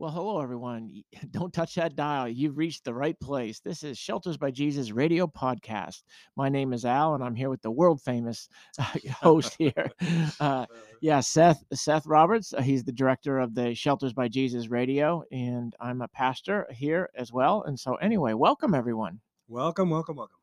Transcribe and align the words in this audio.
Well, 0.00 0.12
hello, 0.12 0.40
everyone. 0.40 1.02
Don't 1.30 1.52
touch 1.52 1.74
that 1.74 1.94
dial. 1.94 2.26
You've 2.26 2.56
reached 2.56 2.84
the 2.84 2.94
right 2.94 3.20
place. 3.20 3.60
This 3.60 3.82
is 3.82 3.98
Shelters 3.98 4.38
by 4.38 4.50
Jesus 4.50 4.92
radio 4.92 5.26
podcast. 5.26 6.04
My 6.36 6.48
name 6.48 6.72
is 6.72 6.86
Al, 6.86 7.14
and 7.14 7.22
I'm 7.22 7.34
here 7.34 7.50
with 7.50 7.60
the 7.60 7.70
world 7.70 8.00
famous 8.00 8.48
uh, 8.78 8.84
host 9.20 9.56
here. 9.58 9.90
Uh, 10.40 10.64
yeah, 11.02 11.20
Seth 11.20 11.62
Seth 11.74 12.06
Roberts. 12.06 12.54
Uh, 12.54 12.62
he's 12.62 12.82
the 12.82 12.92
director 12.92 13.38
of 13.40 13.54
the 13.54 13.74
Shelters 13.74 14.14
by 14.14 14.26
Jesus 14.26 14.70
radio, 14.70 15.22
and 15.30 15.74
I'm 15.80 16.00
a 16.00 16.08
pastor 16.08 16.66
here 16.70 17.10
as 17.14 17.30
well. 17.30 17.62
And 17.66 17.78
so, 17.78 17.96
anyway, 17.96 18.32
welcome 18.32 18.74
everyone. 18.74 19.20
Welcome, 19.48 19.90
welcome, 19.90 20.16
welcome. 20.16 20.36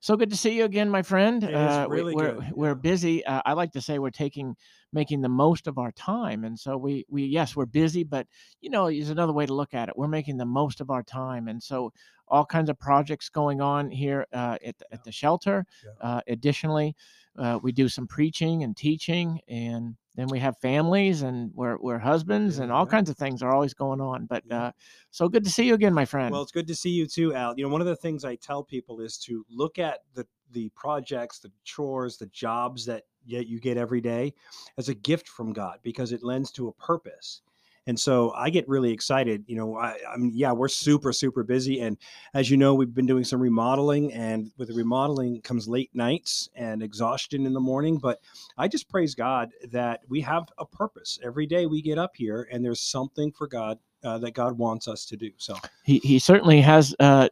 So 0.00 0.16
good 0.16 0.30
to 0.30 0.36
see 0.36 0.54
you 0.56 0.64
again, 0.64 0.90
my 0.90 1.00
friend. 1.02 1.42
It 1.42 1.50
is 1.50 1.54
Uh, 1.56 1.86
we- 1.88 1.96
really 1.96 2.14
we're 2.14 2.32
good, 2.34 2.52
we're 2.52 2.68
yeah. 2.68 2.74
busy. 2.74 3.24
Uh, 3.24 3.40
I 3.46 3.54
like 3.54 3.72
to 3.72 3.80
say 3.80 3.98
we're 3.98 4.10
taking 4.10 4.54
making 4.92 5.20
the 5.20 5.28
most 5.28 5.66
of 5.66 5.78
our 5.78 5.92
time, 5.92 6.44
and 6.44 6.58
so 6.58 6.76
we 6.76 7.04
we 7.08 7.24
yes 7.24 7.56
we're 7.56 7.66
busy, 7.66 8.04
but 8.04 8.26
you 8.60 8.70
know 8.70 8.86
is 8.86 9.10
another 9.10 9.32
way 9.32 9.46
to 9.46 9.54
look 9.54 9.74
at 9.74 9.88
it. 9.88 9.96
We're 9.96 10.08
making 10.08 10.36
the 10.36 10.46
most 10.46 10.80
of 10.80 10.90
our 10.90 11.02
time, 11.02 11.48
and 11.48 11.62
so 11.62 11.92
all 12.28 12.46
kinds 12.46 12.70
of 12.70 12.78
projects 12.78 13.28
going 13.28 13.60
on 13.60 13.90
here 13.90 14.26
uh, 14.32 14.56
at 14.64 14.78
the, 14.78 14.84
at 14.92 15.04
the 15.04 15.12
shelter. 15.12 15.66
Yeah. 15.84 16.08
Uh, 16.08 16.20
additionally, 16.28 16.94
uh, 17.36 17.58
we 17.62 17.72
do 17.72 17.88
some 17.88 18.06
preaching 18.06 18.62
and 18.62 18.76
teaching, 18.76 19.40
and 19.48 19.96
then 20.14 20.28
we 20.28 20.38
have 20.38 20.58
families, 20.58 21.22
and 21.22 21.50
we're 21.54 21.78
we're 21.78 21.98
husbands, 21.98 22.56
Yeah, 22.58 22.64
and 22.64 22.72
all 22.72 22.84
yeah. 22.84 22.90
kinds 22.90 23.10
of 23.10 23.16
things 23.16 23.42
are 23.42 23.52
always 23.52 23.74
going 23.74 24.00
on. 24.00 24.26
But 24.26 24.50
uh, 24.50 24.72
so 25.10 25.28
good 25.28 25.44
to 25.44 25.50
see 25.50 25.64
you 25.64 25.74
again, 25.74 25.94
my 25.94 26.04
friend. 26.04 26.32
Well, 26.32 26.42
it's 26.42 26.52
good 26.52 26.66
to 26.68 26.74
see 26.74 26.90
you 26.90 27.06
too, 27.06 27.34
Al. 27.34 27.54
You 27.56 27.64
know, 27.64 27.70
one 27.70 27.80
of 27.80 27.86
the 27.86 27.96
things 27.96 28.24
I 28.24 28.36
tell 28.36 28.62
people 28.64 29.00
is 29.00 29.18
to 29.18 29.44
look 29.50 29.78
at 29.78 30.00
the 30.14 30.26
the 30.52 30.70
projects, 30.74 31.38
the 31.38 31.52
chores, 31.64 32.16
the 32.16 32.26
jobs 32.26 32.84
that 32.86 33.04
yet 33.24 33.46
you 33.46 33.60
get 33.60 33.76
every 33.76 34.00
day 34.00 34.34
as 34.78 34.88
a 34.88 34.94
gift 34.94 35.28
from 35.28 35.52
God 35.52 35.78
because 35.82 36.12
it 36.12 36.22
lends 36.22 36.50
to 36.52 36.68
a 36.68 36.72
purpose. 36.72 37.42
And 37.86 37.98
so 37.98 38.30
I 38.32 38.50
get 38.50 38.68
really 38.68 38.92
excited. 38.92 39.44
You 39.46 39.56
know, 39.56 39.76
I, 39.76 39.88
I 39.88 40.16
yeah, 40.32 40.52
we're 40.52 40.68
super, 40.68 41.12
super 41.12 41.42
busy. 41.42 41.80
And 41.80 41.96
as 42.34 42.50
you 42.50 42.56
know, 42.56 42.74
we've 42.74 42.94
been 42.94 43.06
doing 43.06 43.24
some 43.24 43.40
remodeling, 43.40 44.12
and 44.12 44.50
with 44.58 44.68
the 44.68 44.74
remodeling 44.74 45.40
comes 45.40 45.66
late 45.66 45.90
nights 45.94 46.48
and 46.54 46.82
exhaustion 46.82 47.46
in 47.46 47.54
the 47.54 47.60
morning. 47.60 47.98
But 47.98 48.20
I 48.56 48.68
just 48.68 48.88
praise 48.88 49.14
God 49.14 49.50
that 49.70 50.02
we 50.08 50.20
have 50.20 50.48
a 50.58 50.66
purpose. 50.66 51.18
Every 51.24 51.46
day 51.46 51.66
we 51.66 51.80
get 51.82 51.98
up 51.98 52.12
here, 52.14 52.46
and 52.52 52.64
there's 52.64 52.80
something 52.80 53.32
for 53.32 53.48
God 53.48 53.78
uh, 54.04 54.18
that 54.18 54.32
God 54.32 54.56
wants 54.58 54.88
us 54.88 55.04
to 55.06 55.16
do. 55.16 55.30
So 55.36 55.56
he 55.82 55.98
he 55.98 56.18
certainly 56.18 56.60
has 56.60 56.94
uh 57.00 57.28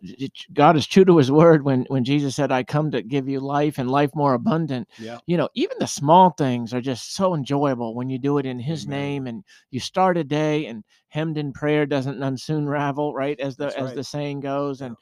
god 0.55 0.77
is 0.77 0.87
true 0.87 1.05
to 1.05 1.17
his 1.19 1.31
word 1.31 1.65
when 1.65 1.85
when 1.89 2.05
jesus 2.05 2.35
said 2.35 2.51
i 2.51 2.63
come 2.63 2.91
to 2.91 3.03
give 3.03 3.29
you 3.29 3.41
life 3.41 3.79
and 3.79 3.91
life 3.91 4.11
more 4.15 4.35
abundant 4.35 4.89
yeah, 4.99 5.19
you 5.27 5.37
know 5.37 5.49
even 5.55 5.77
the 5.79 5.87
small 5.87 6.31
things 6.31 6.73
are 6.75 6.81
just 6.81 7.15
so 7.15 7.35
enjoyable 7.35 7.95
when 7.95 8.09
you 8.09 8.19
do 8.19 8.39
it 8.39 8.47
in 8.47 8.59
his 8.59 8.87
Amen. 8.87 8.99
name 8.99 9.27
and 9.27 9.45
you 9.71 9.81
start 9.81 10.17
a 10.17 10.25
day 10.25 10.67
and 10.67 10.83
hemmed 11.09 11.39
in 11.39 11.53
prayer 11.53 11.87
doesn't 11.87 12.19
none 12.19 12.37
soon 12.37 12.69
ravel 12.69 13.15
right 13.15 13.39
as 13.39 13.57
the 13.57 13.65
That's 13.65 13.77
as 13.77 13.85
right. 13.87 13.95
the 13.95 14.05
saying 14.05 14.41
goes 14.41 14.81
Yeah. 14.81 14.89
and 14.89 14.97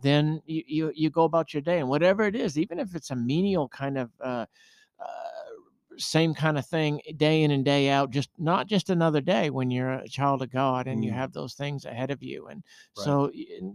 then 0.00 0.40
you, 0.46 0.62
you 0.66 0.92
you 0.94 1.10
go 1.10 1.24
about 1.24 1.52
your 1.52 1.60
day 1.60 1.78
and 1.78 1.88
whatever 1.88 2.22
it 2.24 2.34
is 2.34 2.58
even 2.58 2.78
if 2.78 2.94
it's 2.94 3.10
a 3.10 3.16
menial 3.16 3.68
kind 3.68 3.98
of 3.98 4.10
uh, 4.22 4.46
same 5.98 6.34
kind 6.34 6.56
of 6.58 6.66
thing 6.66 7.00
day 7.16 7.42
in 7.42 7.50
and 7.50 7.64
day 7.64 7.90
out 7.90 8.10
just 8.10 8.30
not 8.38 8.66
just 8.66 8.88
another 8.90 9.20
day 9.20 9.50
when 9.50 9.70
you're 9.70 9.92
a 9.92 10.08
child 10.08 10.42
of 10.42 10.50
god 10.50 10.86
and 10.86 11.04
you 11.04 11.10
Mm. 11.10 11.14
have 11.14 11.32
those 11.32 11.54
things 11.54 11.84
ahead 11.84 12.10
of 12.10 12.22
you 12.22 12.46
and 12.46 12.62
Right. 12.96 13.04
so 13.04 13.30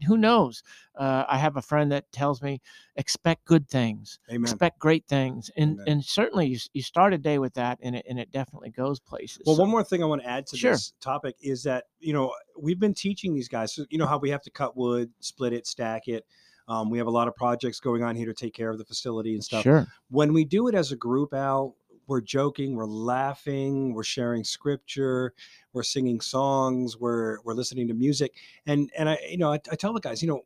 who 0.08 0.18
knows 0.18 0.64
uh, 0.96 1.26
i 1.28 1.38
have 1.38 1.58
a 1.58 1.62
friend 1.62 1.92
that 1.92 2.12
tells 2.12 2.42
me 2.42 2.60
expect 2.96 3.46
good 3.46 3.68
things 3.70 4.20
Amen. 4.32 4.44
expect 4.50 4.80
great 4.80 5.06
things 5.08 5.52
and 5.58 5.74
Amen. 5.74 5.86
and 5.88 6.04
certainly 6.06 6.48
you, 6.48 6.60
you 6.74 6.82
start 6.82 7.14
a 7.14 7.18
day 7.18 7.38
with 7.40 7.54
that 7.54 7.78
and 7.82 7.96
it 7.96 8.06
and 8.10 8.20
it 8.20 8.32
definitely 8.32 8.72
goes 8.72 9.00
places 9.00 9.44
Well, 9.46 9.56
So- 9.56 9.62
one 9.62 9.70
more 9.72 9.84
thing 9.84 10.02
I 10.02 10.06
want 10.08 10.22
to 10.24 10.28
add 10.30 10.48
to 10.48 10.58
Sure. 10.58 10.72
this 10.72 10.94
topic 11.02 11.36
is 11.42 11.64
that 11.64 11.86
you 12.00 12.14
know 12.14 12.34
we've 12.60 12.80
been 12.80 12.94
teaching 12.94 13.34
these 13.36 13.48
guys. 13.48 13.74
So 13.74 13.86
you 13.90 13.98
know 13.98 14.08
how 14.08 14.18
we 14.18 14.30
have 14.32 14.42
to 14.44 14.50
cut 14.52 14.76
wood, 14.76 15.12
split 15.20 15.54
it, 15.54 15.68
stack 15.68 16.08
it. 16.08 16.26
Um, 16.70 16.90
we 16.90 16.98
have 16.98 17.08
a 17.08 17.12
lot 17.12 17.28
of 17.30 17.36
projects 17.36 17.80
going 17.80 18.04
on 18.04 18.16
here 18.16 18.26
to 18.26 18.34
take 18.34 18.54
care 18.54 18.70
of 18.70 18.78
the 18.78 18.84
facility 18.84 19.34
and 19.36 19.44
stuff. 19.44 19.64
sure 19.64 19.88
When 20.10 20.34
we 20.34 20.44
do 20.44 20.68
it 20.68 20.76
as 20.76 20.92
a 20.92 20.98
group, 20.98 21.34
Al, 21.34 21.76
we're 22.08 22.22
joking, 22.22 22.76
we're 22.76 22.86
laughing, 22.86 23.94
we're 23.94 24.04
sharing 24.04 24.44
scripture, 24.44 25.34
we're 25.74 25.84
singing 25.84 26.22
songs, 26.22 26.98
we're 26.98 27.40
we're 27.44 27.54
listening 27.54 27.88
to 27.88 27.94
music, 27.94 28.34
and 28.66 28.90
and 28.98 29.10
I 29.10 29.18
you 29.30 29.38
know 29.38 29.52
I, 29.52 29.60
I 29.72 29.76
tell 29.76 29.94
the 29.94 30.00
guys, 30.00 30.22
you 30.22 30.28
know, 30.28 30.46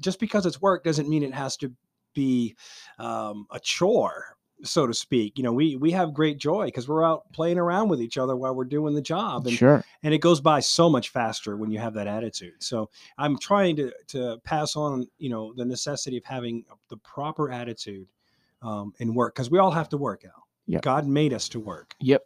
just 0.00 0.20
because 0.20 0.46
it's 0.46 0.60
work 0.60 0.84
doesn't 0.84 1.08
mean 1.08 1.22
it 1.22 1.34
has 1.34 1.56
to 1.58 1.72
be 2.14 2.56
um, 2.98 3.46
a 3.50 3.60
chore 3.60 4.38
so 4.64 4.86
to 4.86 4.94
speak. 4.94 5.38
You 5.38 5.44
know 5.44 5.52
we 5.52 5.76
we 5.76 5.90
have 5.92 6.12
great 6.12 6.38
joy 6.38 6.66
because 6.66 6.88
we're 6.88 7.04
out 7.04 7.30
playing 7.32 7.58
around 7.58 7.88
with 7.88 8.00
each 8.00 8.18
other 8.18 8.36
while 8.36 8.54
we're 8.54 8.64
doing 8.64 8.94
the 8.94 9.02
job 9.02 9.46
and 9.46 9.56
sure. 9.56 9.84
and 10.02 10.12
it 10.12 10.18
goes 10.18 10.40
by 10.40 10.60
so 10.60 10.88
much 10.88 11.10
faster 11.10 11.56
when 11.56 11.70
you 11.70 11.78
have 11.78 11.94
that 11.94 12.06
attitude. 12.06 12.62
So 12.62 12.90
i'm 13.18 13.38
trying 13.38 13.76
to 13.76 13.92
to 14.08 14.38
pass 14.44 14.76
on 14.76 15.06
you 15.18 15.30
know 15.30 15.52
the 15.54 15.64
necessity 15.64 16.16
of 16.16 16.24
having 16.24 16.64
the 16.88 16.96
proper 16.98 17.50
attitude 17.50 18.08
um, 18.62 18.92
in 18.98 19.14
work 19.14 19.34
because 19.34 19.50
we 19.50 19.58
all 19.58 19.70
have 19.70 19.88
to 19.90 19.96
work 19.96 20.24
out 20.26 20.47
Yep. 20.68 20.82
god 20.82 21.06
made 21.06 21.32
us 21.32 21.48
to 21.48 21.58
work 21.60 21.94
Yep. 22.00 22.22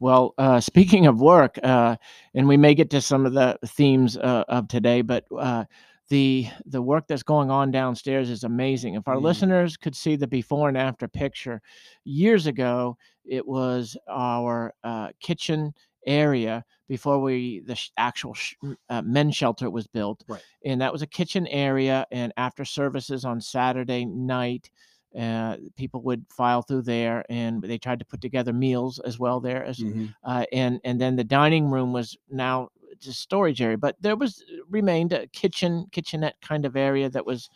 Well, 0.00 0.34
uh, 0.38 0.60
speaking 0.70 1.06
of 1.06 1.20
work, 1.20 1.58
uh, 1.62 1.96
and 2.34 2.48
we 2.48 2.56
may 2.56 2.74
get 2.74 2.90
to 2.90 3.00
some 3.00 3.26
of 3.26 3.32
the 3.32 3.58
themes 3.66 4.16
uh, 4.16 4.44
of 4.48 4.68
today, 4.68 5.02
but 5.02 5.24
uh, 5.38 5.64
the 6.10 6.46
the 6.66 6.82
work 6.82 7.06
that's 7.08 7.22
going 7.22 7.50
on 7.50 7.70
downstairs 7.70 8.28
is 8.28 8.44
amazing. 8.44 8.94
If 8.94 9.08
our 9.08 9.16
Mm. 9.16 9.22
listeners 9.22 9.76
could 9.78 9.96
see 9.96 10.16
the 10.16 10.26
before 10.26 10.68
and 10.68 10.76
after 10.76 11.08
picture, 11.08 11.62
years 12.04 12.46
ago 12.46 12.98
it 13.24 13.46
was 13.46 13.96
our 14.08 14.74
uh, 14.84 15.08
kitchen 15.20 15.72
area 16.06 16.62
before 16.88 17.18
we 17.20 17.60
the 17.60 17.74
sh- 17.74 17.90
actual 17.96 18.34
sh- 18.34 18.54
uh, 18.90 19.00
men's 19.00 19.34
shelter 19.34 19.70
was 19.70 19.86
built, 19.86 20.22
Right. 20.28 20.42
and 20.64 20.80
that 20.82 20.92
was 20.92 21.00
a 21.02 21.06
kitchen 21.06 21.46
area. 21.46 22.06
And 22.10 22.32
after 22.36 22.66
services 22.66 23.24
on 23.24 23.40
Saturday 23.40 24.04
night, 24.04 24.70
uh, 25.18 25.56
people 25.76 26.02
would 26.02 26.24
file 26.30 26.62
through 26.62 26.82
there, 26.82 27.24
and 27.28 27.62
they 27.62 27.78
tried 27.78 27.98
to 28.00 28.04
put 28.04 28.20
together 28.20 28.52
meals 28.52 28.98
as 29.00 29.18
well 29.18 29.40
there 29.40 29.64
as 29.64 29.84
Mhm. 29.84 30.14
uh, 30.24 30.44
and 30.52 30.80
and 30.84 31.00
then 31.00 31.16
the 31.16 31.24
dining 31.24 31.70
room 31.70 31.92
was 31.92 32.16
now 32.30 32.68
just 32.98 33.20
storage 33.20 33.60
area, 33.60 33.76
but 33.78 33.96
there 34.00 34.16
was 34.16 34.44
remained 34.68 35.12
a 35.12 35.26
kitchen 35.28 35.86
kitchenette 35.92 36.40
kind 36.40 36.64
of 36.64 36.76
area 36.76 37.10
that 37.10 37.26
was 37.26 37.50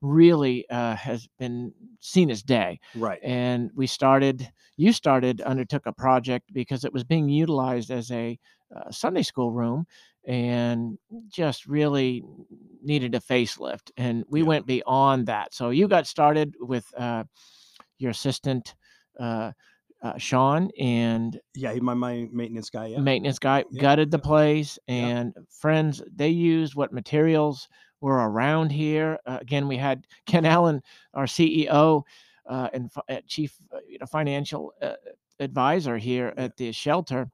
really 0.00 0.68
uh, 0.70 0.96
has 0.96 1.28
been 1.38 1.72
seen 2.00 2.30
as 2.30 2.42
day. 2.42 2.78
right 2.94 3.22
And 3.22 3.70
we 3.74 3.86
started, 3.86 4.52
you 4.76 4.92
started, 4.92 5.40
undertook 5.40 5.86
a 5.86 5.92
project 5.92 6.52
because 6.52 6.84
it 6.84 6.92
was 6.92 7.04
being 7.04 7.28
utilized 7.28 7.90
as 7.90 8.10
a 8.10 8.38
uh, 8.74 8.90
Sunday 8.90 9.22
school 9.22 9.52
room 9.52 9.86
and 10.26 10.98
just 11.28 11.66
really 11.66 12.22
needed 12.82 13.14
a 13.14 13.20
facelift. 13.20 13.90
And 13.96 14.24
we 14.28 14.42
Yeah. 14.42 14.46
went 14.48 14.66
beyond 14.66 15.26
that. 15.26 15.54
So 15.54 15.70
you 15.70 15.88
got 15.88 16.06
started 16.06 16.54
with 16.60 16.86
uh, 16.96 17.24
your 17.98 18.10
assistant. 18.10 18.74
Uh, 19.18 19.52
uh, 20.02 20.18
Sean 20.18 20.70
and 20.78 21.40
yeah 21.54 21.72
he, 21.72 21.80
my, 21.80 21.94
my 21.94 22.28
maintenance 22.30 22.68
guy 22.70 22.86
yeah 22.86 23.00
maintenance 23.00 23.38
guy 23.38 23.64
Yeah, 23.70 23.80
gutted 23.80 24.10
the 24.10 24.18
place 24.18 24.78
and 24.88 25.34
friends 25.48 26.02
they 26.14 26.28
used 26.28 26.74
what 26.74 26.92
materials 26.92 27.68
were 28.00 28.28
around 28.28 28.70
here 28.70 29.18
uh, 29.26 29.38
again 29.40 29.66
we 29.68 29.76
had 29.78 30.06
ken 30.26 30.44
allen 30.44 30.82
our 31.14 31.24
ceo 31.24 32.02
uh, 32.46 32.68
and 32.74 32.90
uh, 33.08 33.16
chief 33.26 33.56
uh, 33.72 33.78
you 33.88 33.98
know, 33.98 34.06
financial 34.06 34.72
uh, 34.82 34.92
advisor 35.40 35.96
here 35.96 36.32
at 36.36 36.56
the 36.56 36.70
shelter 36.72 37.28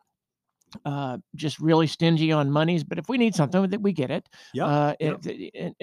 uh, 0.84 1.18
just 1.34 1.58
really 1.60 1.86
stingy 1.86 2.32
on 2.32 2.50
monies 2.50 2.84
but 2.84 2.98
if 2.98 3.08
we 3.08 3.18
need 3.18 3.34
something 3.34 3.68
that 3.68 3.80
we 3.82 3.92
get 3.92 4.10
it 4.10 4.28
Yeah. 4.54 4.66
uh, 4.66 4.94
yep. 5.00 5.20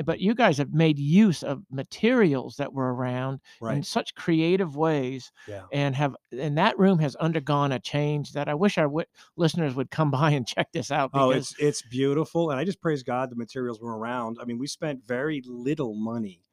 but 0.05 0.19
you 0.19 0.33
guys 0.35 0.57
have 0.57 0.73
made 0.73 0.97
use 0.99 1.43
of 1.43 1.63
materials 1.71 2.55
that 2.57 2.73
were 2.73 2.93
around 2.93 3.39
in 3.77 3.83
such 3.83 4.15
creative 4.15 4.75
ways 4.75 5.31
yeah 5.47 5.63
and 5.71 5.95
have 5.95 6.15
and 6.31 6.57
that 6.57 6.77
room 6.79 6.99
has 6.99 7.15
undergone 7.15 7.71
a 7.71 7.79
change 7.79 8.33
that 8.33 8.47
I 8.47 8.53
wish 8.55 8.77
our 8.77 8.85
wi- 8.85 9.05
listeners 9.35 9.75
would 9.75 9.91
come 9.91 10.11
by 10.19 10.31
and 10.31 10.45
check 10.47 10.71
this 10.71 10.91
out 10.91 11.11
Oh, 11.13 11.31
it's 11.31 11.55
it's 11.59 11.81
beautiful, 11.81 12.51
and 12.51 12.59
I 12.59 12.63
just 12.65 12.81
praise 12.81 13.03
God 13.03 13.29
the 13.29 13.35
materials 13.35 13.79
were 13.81 13.97
around. 13.97 14.37
I 14.41 14.45
mean, 14.45 14.57
we 14.59 14.67
spent 14.67 15.05
very 15.07 15.41
little 15.45 15.93
money 15.95 16.43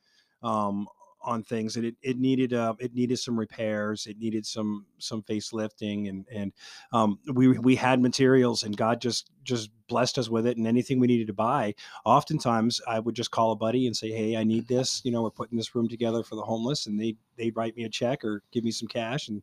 um, 0.42 0.86
on 1.26 1.42
things, 1.42 1.76
and 1.76 1.84
it, 1.84 1.96
it 2.02 2.18
needed 2.18 2.54
uh, 2.54 2.74
it 2.78 2.94
needed 2.94 3.18
some 3.18 3.38
repairs, 3.38 4.06
it 4.06 4.18
needed 4.18 4.46
some 4.46 4.86
some 4.98 5.22
facelifting, 5.22 6.08
and 6.08 6.24
and 6.32 6.52
um, 6.92 7.18
we 7.34 7.58
we 7.58 7.76
had 7.76 8.00
materials, 8.00 8.62
and 8.62 8.76
God 8.76 9.00
just 9.00 9.30
just 9.42 9.70
blessed 9.88 10.18
us 10.18 10.28
with 10.28 10.46
it, 10.46 10.56
and 10.56 10.66
anything 10.66 10.98
we 11.00 11.06
needed 11.06 11.26
to 11.26 11.32
buy. 11.34 11.74
Oftentimes, 12.04 12.80
I 12.86 13.00
would 13.00 13.14
just 13.14 13.30
call 13.30 13.52
a 13.52 13.56
buddy 13.56 13.86
and 13.86 13.96
say, 13.96 14.10
"Hey, 14.10 14.36
I 14.36 14.44
need 14.44 14.68
this. 14.68 15.02
You 15.04 15.10
know, 15.10 15.22
we're 15.22 15.30
putting 15.30 15.58
this 15.58 15.74
room 15.74 15.88
together 15.88 16.22
for 16.22 16.36
the 16.36 16.42
homeless," 16.42 16.86
and 16.86 16.98
they 17.00 17.16
they'd 17.36 17.56
write 17.56 17.76
me 17.76 17.84
a 17.84 17.90
check 17.90 18.24
or 18.24 18.42
give 18.52 18.64
me 18.64 18.70
some 18.70 18.88
cash, 18.88 19.28
and 19.28 19.42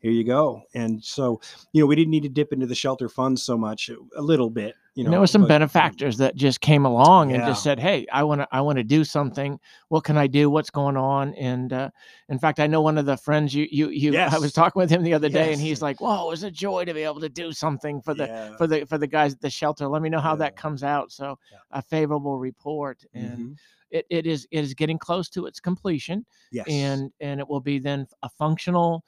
here 0.00 0.10
you 0.10 0.24
go. 0.24 0.62
And 0.74 1.02
so, 1.04 1.40
you 1.72 1.80
know, 1.82 1.86
we 1.86 1.94
didn't 1.94 2.10
need 2.10 2.22
to 2.22 2.28
dip 2.28 2.52
into 2.52 2.66
the 2.66 2.74
shelter 2.74 3.08
funds 3.08 3.42
so 3.42 3.56
much, 3.56 3.90
a 4.16 4.22
little 4.22 4.48
bit, 4.50 4.74
you 4.94 5.04
know. 5.04 5.08
And 5.08 5.12
there 5.12 5.20
were 5.20 5.26
some 5.26 5.42
but, 5.42 5.48
benefactors 5.48 6.16
that 6.18 6.34
just 6.36 6.60
came 6.62 6.86
along 6.86 7.32
and 7.32 7.44
just 7.44 7.62
said, 7.62 7.78
"Hey, 7.78 8.06
I 8.12 8.24
want 8.24 8.40
to, 8.40 8.48
I 8.50 8.62
want 8.62 8.78
to 8.78 8.82
do 8.82 9.04
something. 9.04 9.60
What 9.88 10.04
can 10.04 10.16
I 10.16 10.26
do? 10.26 10.48
What's 10.48 10.70
going 10.70 10.96
on?" 10.96 11.34
And 11.34 11.72
uh, 11.72 11.90
in 12.30 12.38
fact, 12.38 12.60
I 12.60 12.66
know 12.66 12.80
one 12.80 12.96
of 12.96 13.04
the 13.06 13.16
friends 13.18 13.54
you, 13.54 13.68
you, 13.70 13.90
you. 13.90 14.16
I 14.16 14.38
was 14.38 14.52
talking 14.52 14.80
with 14.80 14.90
him 14.90 15.02
the 15.02 15.14
other 15.14 15.28
day, 15.28 15.52
and 15.52 15.60
he's 15.60 15.82
like, 15.82 16.00
"Whoa, 16.00 16.26
it 16.26 16.30
was 16.30 16.42
a 16.42 16.50
joy 16.50 16.86
to 16.86 16.94
be 16.94 17.02
able 17.02 17.20
to 17.20 17.28
do 17.28 17.52
something 17.52 18.00
for 18.00 18.14
the 18.14 18.26
yeah. 18.26 18.56
for 18.56 18.66
the 18.66 18.86
for 18.86 18.96
the 18.96 19.06
guys 19.06 19.34
at 19.34 19.40
the 19.40 19.50
shelter. 19.50 19.86
Let 19.86 20.00
me 20.02 20.08
know 20.08 20.20
how 20.20 20.34
that 20.36 20.56
comes 20.56 20.82
out." 20.82 21.12
So, 21.12 21.38
Yeah. 21.52 21.58
a 21.72 21.82
favorable 21.82 22.38
report, 22.38 23.04
and 23.12 23.38
Mhm. 23.38 23.56
it, 23.90 24.06
it 24.08 24.26
is 24.26 24.48
it 24.50 24.64
is 24.64 24.72
getting 24.72 24.98
close 24.98 25.28
to 25.30 25.44
its 25.44 25.60
completion, 25.60 26.24
yes. 26.52 26.66
and 26.68 27.12
and 27.20 27.38
it 27.38 27.46
will 27.48 27.60
be 27.60 27.78
then 27.78 28.06
a 28.22 28.30
functional. 28.30 29.04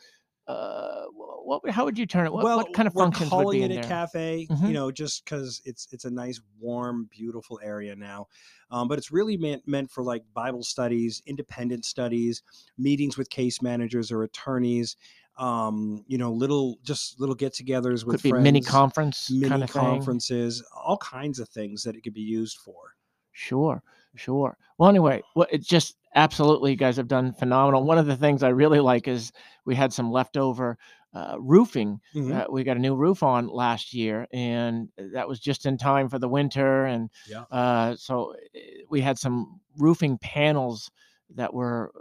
Uh, 0.47 1.05
what? 1.15 1.69
How 1.71 1.85
would 1.85 1.97
you 1.99 2.07
turn 2.07 2.27
it? 2.27 2.33
What, 2.33 2.43
well, 2.45 2.57
what 2.59 2.73
kind 2.73 2.89
of 2.89 2.95
we're 2.95 3.05
functions 3.05 3.31
would 3.37 3.43
calling 3.43 3.59
be 3.61 3.65
it 3.65 3.71
a 3.71 3.75
there? 3.75 3.85
cafe, 3.85 4.47
Mhm. 4.51 4.67
you 4.69 4.73
know, 4.75 4.91
just 4.91 5.25
because 5.25 5.63
it's 5.65 5.87
it's 5.93 6.05
a 6.05 6.11
nice, 6.11 6.41
warm, 6.59 7.09
beautiful 7.11 7.61
area 7.63 7.95
now. 7.95 8.27
Um, 8.71 8.89
but 8.89 8.99
it's 8.99 9.13
really 9.13 9.37
meant 9.37 9.67
meant 9.69 9.91
for 9.91 10.03
like 10.03 10.25
Bible 10.35 10.65
studies, 10.65 11.23
independent 11.27 11.85
studies, 11.85 12.43
meetings 12.77 13.17
with 13.17 13.31
case 13.31 13.63
managers 13.63 14.11
or 14.11 14.25
attorneys. 14.25 14.97
Um, 15.37 16.05
you 16.09 16.19
know, 16.19 16.33
little 16.33 16.79
just 16.83 17.19
little 17.21 17.35
get-togethers 17.37 18.05
with 18.05 18.17
Could 18.17 18.23
be 18.23 18.31
friends, 18.31 18.45
mini 18.45 18.61
conference 18.61 19.31
mini 19.31 19.49
kind 19.49 19.63
of 19.63 19.71
thing. 19.71 19.81
conferences, 19.81 20.63
all 20.77 20.99
kinds 20.99 21.39
of 21.39 21.49
things 21.49 21.83
that 21.85 21.95
it 21.97 22.03
could 22.03 22.13
be 22.15 22.21
used 22.21 22.59
for. 22.59 22.97
Sure, 23.33 23.83
sure. 24.15 24.57
Well, 24.79 24.89
anyway, 24.89 25.23
well, 25.35 25.47
it's 25.51 25.67
just 25.67 25.97
absolutely, 26.15 26.73
you 26.73 26.77
guys 26.77 26.97
have 26.97 27.09
done 27.09 27.33
phenomenal. 27.33 27.85
One 27.85 27.99
of 27.99 28.07
the 28.07 28.17
things 28.17 28.43
I 28.43 28.49
really 28.49 28.81
like 28.81 29.09
is 29.09 29.33
we 29.65 29.75
had 29.75 29.93
some 29.93 30.11
leftover 30.11 30.79
uh, 31.15 31.37
roofing. 31.39 32.01
Mhm. 32.15 32.33
Uh, 32.33 32.47
we 32.51 32.65
got 32.65 32.77
a 32.77 32.81
new 32.81 32.95
roof 32.95 33.23
on 33.23 33.49
last 33.49 33.93
year, 33.95 34.27
and 34.33 34.89
that 34.97 35.29
was 35.29 35.41
just 35.41 35.67
in 35.67 35.77
time 35.77 36.09
for 36.09 36.19
the 36.19 36.29
winter. 36.29 36.85
And 36.87 37.11
Yeah. 37.29 37.45
uh, 37.51 37.97
so 37.97 38.35
uh, 38.35 38.59
we 38.89 39.01
had 39.01 39.19
some 39.19 39.61
roofing 39.79 40.19
panels 40.19 40.91
that 41.35 41.53
were, 41.53 41.93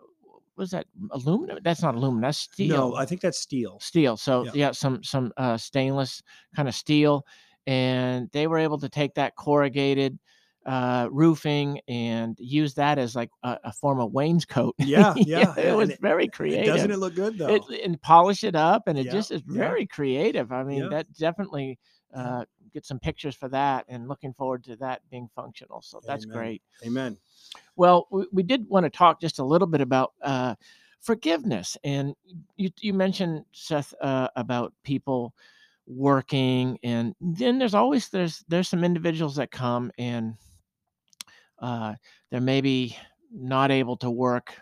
was 0.55 0.71
that 0.71 0.85
aluminum? 1.11 1.59
That's 1.63 1.81
not 1.81 1.95
aluminum. 1.95 2.21
That's 2.21 2.37
steel 2.37 2.91
No, 2.91 2.95
I 2.95 3.05
think 3.05 3.21
that's 3.21 3.39
steel. 3.39 3.79
steel. 3.79 4.17
So 4.17 4.43
Yeah. 4.45 4.51
yeah, 4.53 4.71
some 4.71 5.03
some 5.03 5.31
uh, 5.37 5.57
stainless 5.57 6.21
kind 6.55 6.67
of 6.67 6.75
steel, 6.75 7.25
and 7.67 8.29
they 8.31 8.47
were 8.47 8.57
able 8.59 8.77
to 8.79 8.89
take 8.89 9.13
that 9.15 9.35
corrugated 9.35 10.19
uh, 10.65 11.07
roofing 11.11 11.79
and 11.87 12.37
use 12.39 12.73
that 12.75 12.97
as 12.99 13.15
like 13.15 13.29
a, 13.43 13.57
a 13.65 13.73
form 13.73 13.99
of 13.99 14.11
wainscot. 14.11 14.73
Yeah, 14.79 15.13
yeah, 15.17 15.53
it 15.57 15.75
was 15.75 15.89
it- 15.89 16.01
very 16.01 16.25
It- 16.25 16.33
creative. 16.33 16.65
Doesn't 16.75 16.91
it 16.91 16.97
look 16.97 17.15
good 17.15 17.37
though? 17.37 17.55
It- 17.55 17.81
and 17.83 17.99
polish 18.01 18.43
it 18.43 18.55
up, 18.55 18.83
and 18.87 18.97
it 18.97 19.05
Yeah, 19.07 19.11
just 19.11 19.31
is 19.31 19.41
yeah. 19.47 19.57
very 19.57 19.85
creative. 19.87 20.51
I 20.51 20.63
mean, 20.63 20.83
Yeah. 20.83 20.89
that 20.89 21.13
definitely 21.17 21.79
uh, 22.13 22.43
get 22.73 22.85
some 22.85 22.99
pictures 22.99 23.35
for 23.35 23.47
that, 23.49 23.85
and 23.87 24.07
looking 24.07 24.33
forward 24.33 24.63
to 24.65 24.75
that 24.77 25.01
being 25.09 25.29
functional. 25.35 25.81
So 25.81 26.01
that's 26.05 26.25
Amen. 26.25 26.37
great. 26.37 26.61
Amen. 26.85 27.17
Well, 27.77 28.07
we, 28.11 28.25
we 28.33 28.43
did 28.43 28.67
want 28.69 28.83
to 28.83 28.89
talk 28.89 29.19
just 29.21 29.39
a 29.39 29.43
little 29.45 29.67
bit 29.67 29.81
about 29.81 30.13
uh, 30.21 30.55
forgiveness, 30.99 31.77
and 31.83 32.13
you 32.57 32.69
you 32.81 32.93
mentioned 32.93 33.45
Seth 33.53 33.93
uh, 34.01 34.27
about 34.35 34.73
people 34.83 35.33
working, 35.87 36.77
and 36.83 37.15
then 37.21 37.57
there's 37.57 37.73
always 37.73 38.09
there's 38.09 38.43
there's 38.47 38.67
some 38.69 38.83
individuals 38.83 39.35
that 39.37 39.49
come 39.51 39.91
and 39.97 40.35
uh, 41.61 41.93
they're 42.29 42.41
maybe 42.41 42.97
not 43.33 43.71
able 43.71 43.95
to 43.97 44.09
work 44.11 44.55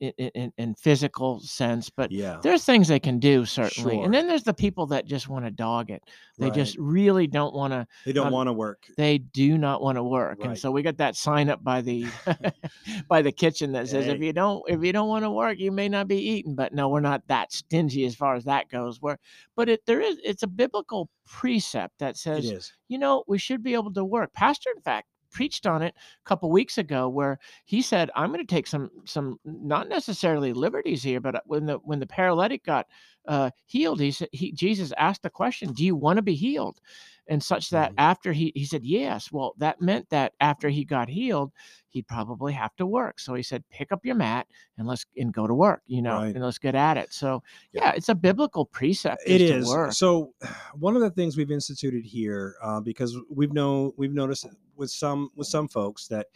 in, 0.00 0.10
in, 0.34 0.52
in 0.58 0.74
physical 0.74 1.40
sense, 1.40 1.88
but 1.88 2.10
Yeah. 2.12 2.38
there's 2.42 2.64
things 2.64 2.88
they 2.88 3.00
can 3.00 3.18
do 3.18 3.44
certainly, 3.46 3.94
Sure. 3.96 4.04
and 4.04 4.12
then 4.12 4.26
there's 4.28 4.42
the 4.42 4.52
people 4.52 4.86
that 4.88 5.06
just 5.06 5.28
want 5.28 5.44
to 5.46 5.50
dog 5.50 5.90
it. 5.90 6.02
They 6.38 6.46
Right. 6.46 6.54
just 6.54 6.76
really 6.78 7.26
don't 7.26 7.54
want 7.54 7.72
to 7.72 7.86
They 8.04 8.12
don't 8.12 8.26
um, 8.26 8.32
want 8.32 8.48
to 8.48 8.52
work. 8.52 8.86
they 8.96 9.18
do 9.18 9.56
not 9.58 9.80
want 9.82 9.96
to 9.96 10.02
work 10.02 10.38
and 10.42 10.58
so 10.58 10.70
we 10.70 10.82
got 10.82 10.96
that 10.96 11.14
sign 11.16 11.48
up 11.48 11.62
by 11.62 11.80
the 11.80 12.04
by 13.08 13.22
the 13.22 13.30
kitchen 13.32 13.72
that 13.72 13.88
says 13.88 14.06
if 14.08 14.20
you 14.20 14.32
don't 14.32 14.62
if 14.68 14.82
you 14.82 14.92
don't 14.92 15.08
want 15.08 15.24
to 15.24 15.30
work 15.30 15.58
you 15.58 15.70
may 15.70 15.88
not 15.88 16.08
be 16.08 16.16
eating 16.16 16.54
but 16.54 16.72
no 16.74 16.88
we're 16.88 17.00
not 17.00 17.22
that 17.28 17.52
stingy 17.52 18.04
as 18.06 18.14
far 18.14 18.34
as 18.34 18.44
that 18.44 18.68
goes 18.68 19.00
we're 19.00 19.16
but 19.56 19.68
it 19.68 19.80
there 19.86 20.00
is 20.00 20.18
it's 20.24 20.42
a 20.42 20.46
biblical 20.46 21.08
precept 21.26 21.94
that 21.98 22.16
says 22.16 22.72
you 22.88 22.98
know 22.98 23.22
we 23.28 23.38
should 23.38 23.62
be 23.62 23.74
able 23.74 23.92
to 23.92 24.04
work 24.04 24.32
pastor 24.32 24.70
in 24.74 24.82
fact 24.82 25.06
preached 25.30 25.66
on 25.66 25.82
it 25.82 25.94
a 25.96 26.28
couple 26.28 26.50
weeks 26.50 26.78
ago 26.78 27.08
where 27.08 27.38
he 27.64 27.80
said 27.82 28.10
i'm 28.16 28.32
going 28.32 28.44
to 28.44 28.54
take 28.54 28.66
some 28.66 28.90
some 29.04 29.38
not 29.44 29.88
necessarily 29.88 30.52
liberties 30.52 31.02
here 31.02 31.20
but 31.20 31.34
uh, 31.36 31.40
when 31.46 31.66
the 31.66 31.74
when 31.78 31.98
the 32.00 32.06
paralytic 32.06 32.64
got 32.64 32.86
uh, 33.28 33.50
healed 33.66 34.00
he 34.00 34.10
said 34.10 34.28
he 34.32 34.50
jesus 34.52 34.92
asked 34.96 35.22
the 35.22 35.30
question 35.30 35.72
do 35.72 35.84
you 35.84 35.94
want 35.94 36.16
to 36.16 36.22
be 36.22 36.34
healed 36.34 36.80
and 37.28 37.42
such 37.42 37.70
that 37.70 37.90
Mhm. 37.92 37.94
after 37.98 38.32
he 38.32 38.50
he 38.56 38.64
said 38.64 38.82
yes 38.84 39.30
well 39.30 39.54
that 39.58 39.80
meant 39.80 40.08
that 40.10 40.32
after 40.40 40.68
he 40.68 40.84
got 40.84 41.08
healed 41.08 41.52
he'd 41.90 42.06
probably 42.08 42.52
have 42.52 42.74
to 42.76 42.86
work 42.86 43.20
so 43.20 43.34
he 43.34 43.42
said 43.42 43.62
pick 43.70 43.92
up 43.92 44.04
your 44.04 44.14
mat 44.14 44.46
and 44.78 44.86
let's 44.88 45.04
and 45.16 45.32
go 45.34 45.46
to 45.46 45.54
work 45.54 45.82
you 45.86 46.00
know 46.02 46.18
Right. 46.18 46.34
and 46.34 46.42
let's 46.42 46.58
get 46.58 46.74
at 46.74 46.96
it 46.96 47.12
so 47.12 47.42
Yeah. 47.72 47.92
it's 47.92 48.08
a 48.08 48.14
biblical 48.14 48.64
precept 48.64 49.22
It 49.26 49.42
is 49.42 49.50
is. 49.50 49.64
to 49.64 49.70
work. 49.70 49.92
So 49.92 50.32
one 50.78 50.96
of 50.96 51.02
the 51.02 51.10
things 51.10 51.36
we've 51.36 51.50
instituted 51.50 52.04
here, 52.04 52.56
uh, 52.62 52.80
because 52.80 53.16
we've 53.30 53.52
know 53.52 53.92
we've 53.98 54.12
noticed 54.14 54.46
with 54.80 54.90
some 54.90 55.30
with 55.36 55.46
some 55.46 55.68
folks 55.68 56.08
that 56.08 56.26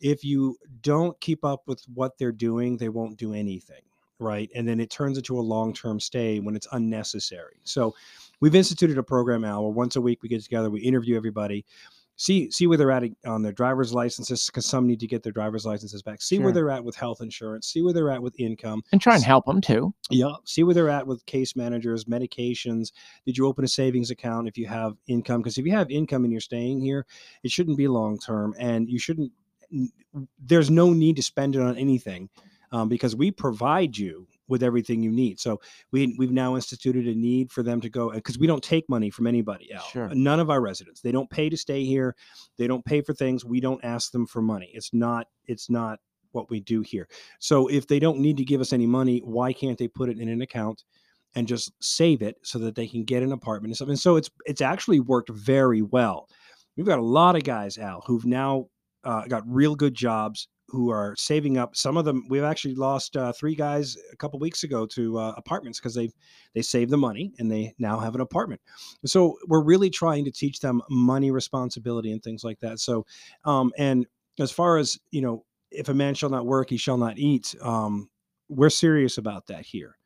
if 0.00 0.24
you 0.24 0.56
don't 0.80 1.18
keep 1.20 1.44
up 1.44 1.62
with 1.66 1.84
what 1.94 2.18
they're 2.18 2.32
doing, 2.32 2.76
they 2.76 2.88
won't 2.88 3.16
do 3.16 3.34
anything, 3.34 3.82
right? 4.18 4.50
And 4.56 4.66
then 4.66 4.80
it 4.80 4.90
turns 4.90 5.16
into 5.16 5.38
a 5.38 5.40
long 5.40 5.72
term 5.72 6.00
stay 6.00 6.40
when 6.40 6.56
it's 6.56 6.66
unnecessary. 6.72 7.60
So 7.62 7.94
we've 8.40 8.56
instituted 8.56 8.98
a 8.98 9.02
program 9.02 9.42
now 9.42 9.62
where 9.62 9.70
once 9.70 9.94
a 9.94 10.00
week 10.00 10.22
we 10.22 10.28
get 10.28 10.42
together, 10.42 10.70
we 10.70 10.80
interview 10.80 11.16
everybody. 11.16 11.64
See, 12.16 12.50
see 12.50 12.66
where 12.66 12.78
they're 12.78 12.90
at 12.92 13.04
on 13.26 13.42
their 13.42 13.52
driver's 13.52 13.92
licenses 13.92 14.46
because 14.46 14.66
some 14.66 14.86
need 14.86 15.00
to 15.00 15.06
get 15.06 15.22
their 15.22 15.32
driver's 15.32 15.64
licenses 15.66 16.02
back. 16.02 16.20
See 16.22 16.36
Sure. 16.36 16.44
where 16.44 16.52
they're 16.52 16.70
at 16.70 16.84
with 16.84 16.94
health 16.94 17.20
insurance. 17.20 17.66
See 17.66 17.82
where 17.82 17.92
they're 17.92 18.10
at 18.10 18.22
with 18.22 18.38
income. 18.38 18.82
and 18.92 19.00
try 19.00 19.14
and 19.14 19.24
help 19.24 19.46
them 19.46 19.60
too 19.60 19.92
Yeah. 20.10 20.34
See 20.44 20.62
where 20.62 20.74
they're 20.74 20.88
at 20.90 21.06
with 21.06 21.24
case 21.26 21.56
managers, 21.56 22.04
medications. 22.04 22.92
Did 23.26 23.36
you 23.38 23.46
open 23.46 23.64
a 23.64 23.68
savings 23.68 24.10
account 24.10 24.46
if 24.46 24.56
you 24.56 24.66
have 24.66 24.94
income? 25.08 25.40
Because 25.40 25.58
if 25.58 25.66
you 25.66 25.72
have 25.72 25.90
income 25.90 26.24
and 26.24 26.30
you're 26.32 26.40
staying 26.40 26.80
here, 26.80 27.06
it 27.42 27.50
shouldn't 27.50 27.76
be 27.78 27.88
long 27.88 28.18
term, 28.18 28.54
and 28.58 28.88
you 28.88 28.98
shouldn't. 28.98 29.32
There's 30.38 30.70
no 30.70 30.92
need 30.92 31.16
to 31.16 31.22
spend 31.22 31.56
it 31.56 31.62
on 31.62 31.76
anything, 31.78 32.28
um, 32.72 32.88
because 32.88 33.16
we 33.16 33.30
provide 33.30 33.96
you 33.96 34.28
with 34.52 34.62
everything 34.62 35.02
you 35.02 35.10
need. 35.10 35.40
So 35.40 35.60
we 35.90 36.14
we've 36.18 36.30
now 36.30 36.54
instituted 36.54 37.06
a 37.06 37.14
need 37.14 37.50
for 37.50 37.62
them 37.62 37.80
to 37.80 37.88
go 37.88 38.10
because 38.12 38.38
we 38.38 38.46
don't 38.46 38.62
take 38.62 38.86
money 38.88 39.08
from 39.08 39.26
anybody 39.26 39.72
else. 39.72 39.88
Sure. 39.90 40.10
None 40.12 40.38
of 40.38 40.50
our 40.50 40.60
residents. 40.60 41.00
They 41.00 41.10
don't 41.10 41.30
pay 41.30 41.48
to 41.48 41.56
stay 41.56 41.84
here. 41.84 42.14
They 42.58 42.66
don't 42.66 42.84
pay 42.84 43.00
for 43.00 43.14
things. 43.14 43.46
We 43.46 43.60
don't 43.60 43.82
ask 43.82 44.12
them 44.12 44.26
for 44.26 44.42
money. 44.42 44.70
It's 44.74 44.92
not. 44.92 45.26
It's 45.46 45.70
not 45.70 45.98
what 46.32 46.50
we 46.50 46.60
do 46.60 46.82
here. 46.82 47.08
So 47.38 47.66
if 47.68 47.86
they 47.86 47.98
don't 47.98 48.20
need 48.20 48.36
to 48.36 48.44
give 48.44 48.60
us 48.60 48.72
any 48.72 48.86
money, 48.86 49.20
why 49.24 49.54
can't 49.54 49.78
they 49.78 49.88
put 49.88 50.10
it 50.10 50.18
in 50.18 50.28
an 50.28 50.42
account 50.42 50.84
and 51.34 51.48
just 51.48 51.72
save 51.80 52.20
it 52.20 52.36
so 52.42 52.58
that 52.58 52.74
they 52.74 52.86
can 52.86 53.04
get 53.04 53.22
an 53.22 53.32
apartment 53.32 53.70
and 53.70 53.76
something? 53.76 53.96
So 53.96 54.16
it's 54.16 54.30
it's 54.44 54.60
actually 54.60 55.00
worked 55.00 55.30
very 55.30 55.80
well. 55.80 56.28
We've 56.76 56.86
got 56.86 56.98
a 56.98 57.02
lot 57.02 57.36
of 57.36 57.44
guys, 57.44 57.78
Al, 57.78 58.02
who've 58.06 58.26
now 58.26 58.66
uh, 59.04 59.26
got 59.26 59.42
real 59.46 59.74
good 59.74 59.94
jobs, 59.94 60.48
who 60.72 60.90
are 60.90 61.14
saving 61.18 61.58
up. 61.58 61.76
Some 61.76 61.98
of 61.98 62.06
them, 62.06 62.24
we've 62.30 62.42
actually 62.42 62.74
lost 62.74 63.14
uh, 63.14 63.30
three 63.34 63.54
guys 63.54 63.94
a 64.10 64.16
couple 64.16 64.38
weeks 64.40 64.64
ago 64.64 64.86
to 64.86 65.18
uh, 65.18 65.34
apartments 65.36 65.78
because 65.78 65.94
they 65.94 66.10
they 66.54 66.62
saved 66.62 66.90
the 66.90 66.96
money 66.96 67.34
and 67.38 67.50
they 67.50 67.74
now 67.78 67.98
have 67.98 68.14
an 68.14 68.22
apartment. 68.22 68.60
So 69.04 69.36
we're 69.48 69.62
really 69.62 69.90
trying 69.90 70.24
to 70.24 70.30
teach 70.30 70.60
them 70.60 70.80
money 70.88 71.30
responsibility 71.30 72.10
and 72.10 72.22
things 72.22 72.42
like 72.42 72.58
that. 72.60 72.80
So, 72.80 73.04
um, 73.44 73.70
and 73.76 74.06
as 74.40 74.50
far 74.50 74.78
as 74.78 74.98
you 75.10 75.20
know, 75.20 75.44
if 75.70 75.90
a 75.90 75.94
man 75.94 76.14
shall 76.14 76.30
not 76.30 76.46
work, 76.46 76.70
he 76.70 76.78
shall 76.78 76.96
not 76.96 77.18
eat. 77.18 77.54
Um, 77.60 78.08
we're 78.48 78.70
serious 78.70 79.18
about 79.18 79.46
that 79.48 79.66
here 79.66 79.98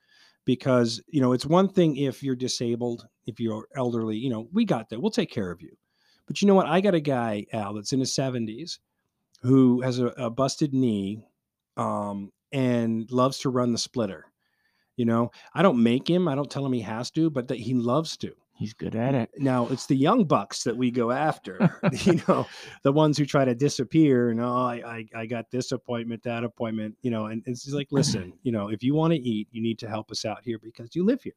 because 0.45 1.01
you 1.07 1.21
know 1.21 1.33
it's 1.33 1.47
one 1.47 1.69
thing 1.69 1.97
if 1.97 2.25
you're 2.25 2.35
disabled, 2.35 3.07
if 3.27 3.39
you're 3.39 3.69
elderly, 3.77 4.17
you 4.17 4.31
know, 4.31 4.49
we 4.53 4.65
got 4.65 4.89
that. 4.89 5.01
We'll 5.01 5.13
take 5.13 5.31
care 5.31 5.53
of 5.53 5.63
you. 5.63 5.77
But 6.27 6.43
you 6.43 6.49
know 6.49 6.57
what? 6.57 6.67
I 6.67 6.81
got 6.81 6.97
a 6.97 7.01
guy, 7.01 7.47
Al, 7.53 7.75
that's 7.75 7.93
in 7.93 8.01
his 8.01 8.17
70s 8.17 8.79
who 9.47 9.81
has 9.81 9.99
a, 9.99 10.07
a 10.09 10.31
busted 10.31 10.75
knee 10.75 11.23
um, 11.77 12.33
and 12.53 13.11
loves 13.11 13.39
to 13.39 13.51
run 13.51 13.73
the 13.73 13.79
splitter. 13.79 14.27
You 14.97 15.05
know, 15.05 15.31
I 15.55 15.63
don't 15.63 15.83
make 15.83 16.09
him, 16.09 16.27
I 16.27 16.35
don't 16.35 16.51
tell 16.51 16.65
him 16.65 16.73
he 16.73 16.81
has 16.81 17.11
to, 17.13 17.31
but 17.31 17.49
that 17.49 17.59
he 17.59 17.75
loves 17.75 18.17
to. 18.19 18.33
He's 18.55 18.73
good 18.73 18.97
at 18.97 19.15
it. 19.15 19.29
Now 19.37 19.67
it's 19.69 19.85
the 19.85 19.95
young 19.95 20.25
bucks 20.25 20.65
that 20.65 20.75
we 20.75 20.91
go 20.91 21.11
after, 21.11 21.79
you 22.05 22.21
know, 22.27 22.47
the 22.83 22.93
ones 22.93 23.19
who 23.19 23.27
try 23.27 23.45
to 23.45 23.55
disappear. 23.55 24.31
And 24.31 24.41
oh, 24.41 24.47
I, 24.47 24.83
I, 24.87 25.21
I 25.23 25.27
got 25.27 25.51
this 25.51 25.73
appointment, 25.73 26.23
that 26.23 26.43
appointment, 26.43 26.97
you 27.03 27.11
know, 27.11 27.27
and 27.27 27.43
it's 27.47 27.69
like, 27.71 27.89
listen, 27.91 28.33
you 28.43 28.53
know, 28.53 28.69
if 28.69 28.83
you 28.83 28.95
want 28.95 29.13
to 29.13 29.21
eat, 29.21 29.49
you 29.51 29.63
need 29.63 29.79
to 29.81 29.89
help 29.89 30.11
us 30.11 30.25
out 30.25 30.39
here 30.43 30.59
because 30.59 30.97
you 30.97 31.05
live 31.05 31.23
here. 31.23 31.35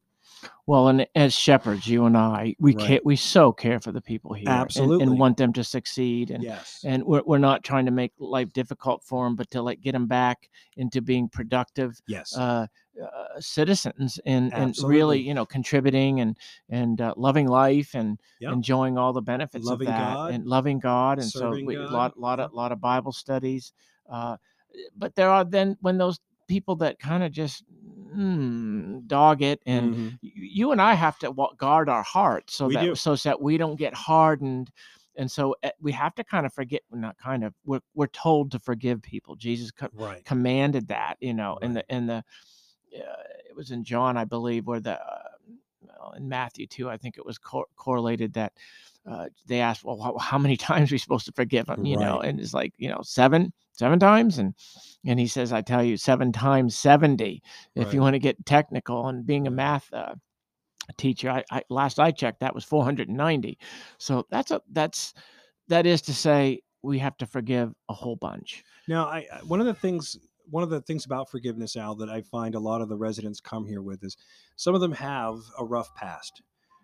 Well, 0.66 0.88
and 0.88 1.06
as 1.14 1.34
shepherds, 1.34 1.86
you 1.86 2.04
and 2.06 2.16
I, 2.16 2.54
we 2.60 2.74
Right. 2.76 2.86
care, 2.86 3.00
we 3.04 3.16
so 3.16 3.52
care 3.52 3.80
for 3.80 3.92
the 3.92 4.00
people 4.00 4.32
here, 4.32 4.48
and- 4.48 4.60
Absolutely. 4.60 5.02
and, 5.02 5.18
want 5.18 5.36
them 5.36 5.52
to 5.54 5.64
succeed, 5.64 6.30
and 6.30 6.44
yes. 6.44 6.80
and 6.84 7.04
we're 7.04 7.22
we're 7.26 7.38
not 7.38 7.64
trying 7.64 7.86
to 7.86 7.90
make 7.90 8.12
life 8.18 8.52
difficult 8.52 9.02
for 9.02 9.24
them, 9.24 9.34
but 9.36 9.50
to 9.50 9.62
like 9.62 9.80
get 9.80 9.92
them 9.92 10.06
back 10.06 10.48
into 10.76 11.00
being 11.02 11.28
productive 11.28 12.00
yes. 12.06 12.36
uh, 12.36 12.66
uh, 13.02 13.40
citizens 13.40 14.20
and 14.26 14.54
and 14.54 14.76
really 14.84 15.20
you 15.20 15.34
know 15.34 15.44
contributing 15.46 16.20
and 16.20 16.36
and 16.68 17.00
uh, 17.00 17.14
loving 17.16 17.48
life 17.48 17.94
and 17.94 18.18
Yep. 18.40 18.52
enjoying 18.52 18.96
all 18.98 19.12
the 19.12 19.22
benefits 19.22 19.66
Loving 19.66 19.88
of 19.88 19.94
that 19.94 20.14
God, 20.14 20.34
and 20.34 20.46
loving 20.46 20.78
God 20.78 21.18
and 21.18 21.28
so 21.28 21.50
we, 21.50 21.74
God, 21.74 21.90
lot 21.92 22.18
lot 22.18 22.40
of 22.40 22.52
lot 22.52 22.72
of 22.72 22.80
Bible 22.80 23.12
studies. 23.12 23.72
Uh, 24.08 24.36
but 24.96 25.14
there 25.16 25.28
are 25.30 25.44
then 25.44 25.76
when 25.80 25.98
those 25.98 26.20
people 26.50 26.74
that 26.74 26.98
kind 26.98 27.22
of 27.22 27.30
just 27.30 27.62
mm, 28.12 29.06
dog 29.06 29.40
it 29.40 29.62
and 29.66 29.94
Mhm. 29.94 30.18
you 30.20 30.72
and 30.72 30.82
I 30.82 30.94
have 30.94 31.16
to 31.20 31.32
guard 31.56 31.88
our 31.88 32.02
hearts 32.02 32.56
so 32.56 32.66
We 32.66 32.74
that 32.74 32.82
do. 32.82 32.94
so 32.96 33.14
that 33.14 33.40
we 33.40 33.56
don't 33.56 33.76
get 33.76 33.94
hardened. 33.94 34.72
And 35.16 35.30
so 35.30 35.54
uh, 35.62 35.70
we 35.80 35.92
have 35.92 36.14
to 36.16 36.24
kind 36.24 36.44
of 36.46 36.52
forget, 36.52 36.82
not 36.90 37.16
kind 37.18 37.44
of, 37.44 37.54
we're, 37.64 37.80
we're 37.94 38.08
told 38.08 38.50
to 38.52 38.58
forgive 38.58 39.00
people. 39.02 39.36
Jesus 39.36 39.70
co- 39.70 39.88
Right. 39.92 40.24
commanded 40.24 40.88
that, 40.88 41.16
you 41.20 41.34
know, 41.34 41.56
in 41.62 41.74
Right. 41.74 41.86
the, 41.88 41.94
in 41.96 42.06
the, 42.06 42.14
uh, 42.96 43.22
it 43.48 43.54
was 43.54 43.70
in 43.70 43.84
John, 43.84 44.16
I 44.16 44.24
believe, 44.24 44.66
where 44.66 44.80
the, 44.80 45.00
uh, 45.00 45.28
well, 45.82 46.12
in 46.16 46.28
Matthew 46.28 46.66
too, 46.66 46.88
I 46.90 46.96
think 46.96 47.16
it 47.16 47.24
was 47.26 47.38
cor- 47.38 47.66
correlated 47.76 48.32
that 48.34 48.52
uh, 49.06 49.26
they 49.46 49.60
asked, 49.60 49.84
well, 49.84 50.00
how, 50.00 50.16
how 50.18 50.38
many 50.38 50.56
times 50.68 50.90
are 50.90 50.94
we 50.94 50.98
supposed 50.98 51.26
to 51.26 51.32
forgive 51.32 51.66
them? 51.66 51.84
You 51.84 51.96
know, 51.96 52.20
and 52.20 52.40
it's 52.40 52.54
like, 52.54 52.72
you 52.78 52.88
know, 52.88 53.00
seven, 53.02 53.52
seven 53.80 53.98
times. 53.98 54.38
And, 54.38 54.54
and 55.04 55.18
he 55.18 55.26
says, 55.26 55.52
I 55.52 55.62
tell 55.62 55.82
you, 55.82 55.96
seven 55.96 56.30
times 56.32 56.76
70 56.76 57.42
if 57.74 57.92
you 57.92 58.00
want 58.00 58.14
to 58.14 58.20
get 58.20 58.46
technical 58.46 59.08
and 59.08 59.26
being 59.26 59.46
a 59.46 59.50
math 59.50 59.92
uh, 59.92 60.14
teacher 60.96 61.30
I, 61.30 61.44
I 61.50 61.62
last 61.70 62.00
i 62.00 62.10
checked 62.10 62.40
that 62.40 62.54
was 62.54 62.64
490 62.64 63.58
so 63.98 64.26
that's 64.28 64.50
a 64.50 64.60
that's 64.72 65.14
that 65.68 65.86
is 65.86 66.02
to 66.02 66.12
say 66.12 66.62
we 66.82 66.98
have 66.98 67.16
to 67.18 67.26
forgive 67.26 67.72
a 67.88 67.92
whole 67.92 68.16
bunch 68.16 68.64
Now, 68.88 69.06
I 69.06 69.26
one 69.44 69.60
of 69.60 69.66
the 69.66 69.74
things 69.74 70.18
one 70.50 70.64
of 70.64 70.70
the 70.70 70.80
things 70.80 71.06
about 71.06 71.30
forgiveness, 71.30 71.76
Al, 71.76 71.94
that 71.96 72.08
I 72.08 72.22
find 72.22 72.54
a 72.56 72.60
lot 72.60 72.80
of 72.80 72.88
the 72.88 72.96
residents 72.96 73.40
come 73.40 73.66
here 73.66 73.82
with 73.82 74.02
is 74.02 74.16
some 74.56 74.74
of 74.74 74.80
them 74.80 74.92
have 74.92 75.38
a 75.58 75.64
rough 75.64 75.94
past. 75.94 76.42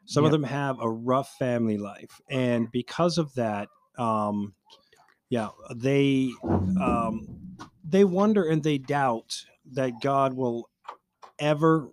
Some 0.08 0.24
of 0.24 0.30
them 0.30 0.44
have 0.44 0.78
a 0.80 0.88
rough 0.88 1.34
family 1.36 1.78
life, 1.78 2.20
and 2.30 2.70
because 2.70 3.18
of 3.18 3.34
that, 3.34 3.68
um, 3.98 4.54
yeah, 5.28 5.48
they 5.74 6.32
um, 6.80 7.56
they 7.84 8.04
wonder 8.04 8.48
and 8.48 8.62
they 8.62 8.78
doubt 8.78 9.44
that 9.72 10.00
God 10.00 10.34
will 10.34 10.68
ever 11.38 11.90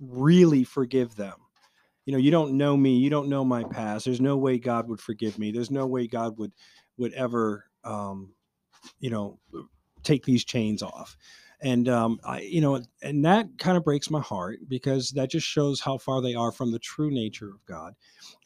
really 0.00 0.64
forgive 0.64 1.16
them. 1.16 1.34
You 2.04 2.12
know, 2.12 2.18
you 2.18 2.30
don't 2.30 2.56
know 2.56 2.76
me, 2.76 2.96
you 2.96 3.10
don't 3.10 3.28
know 3.28 3.44
my 3.44 3.64
past. 3.64 4.04
There's 4.06 4.20
no 4.20 4.36
way 4.36 4.58
God 4.58 4.88
would 4.88 5.00
forgive 5.00 5.38
me. 5.38 5.52
There's 5.52 5.70
no 5.70 5.86
way 5.86 6.06
God 6.06 6.38
would 6.38 6.52
would 6.96 7.12
ever, 7.12 7.66
um, 7.84 8.34
you 8.98 9.10
know, 9.10 9.38
take 10.02 10.24
these 10.24 10.44
chains 10.44 10.82
off. 10.82 11.16
And 11.60 11.88
um, 11.88 12.20
I, 12.24 12.40
you 12.40 12.60
know, 12.60 12.80
and 13.02 13.24
that 13.24 13.46
kind 13.58 13.76
of 13.76 13.84
breaks 13.84 14.10
my 14.10 14.20
heart 14.20 14.60
because 14.68 15.10
that 15.12 15.30
just 15.30 15.46
shows 15.46 15.80
how 15.80 15.98
far 15.98 16.22
they 16.22 16.34
are 16.34 16.52
from 16.52 16.70
the 16.70 16.78
true 16.78 17.10
nature 17.10 17.50
of 17.50 17.64
God. 17.66 17.94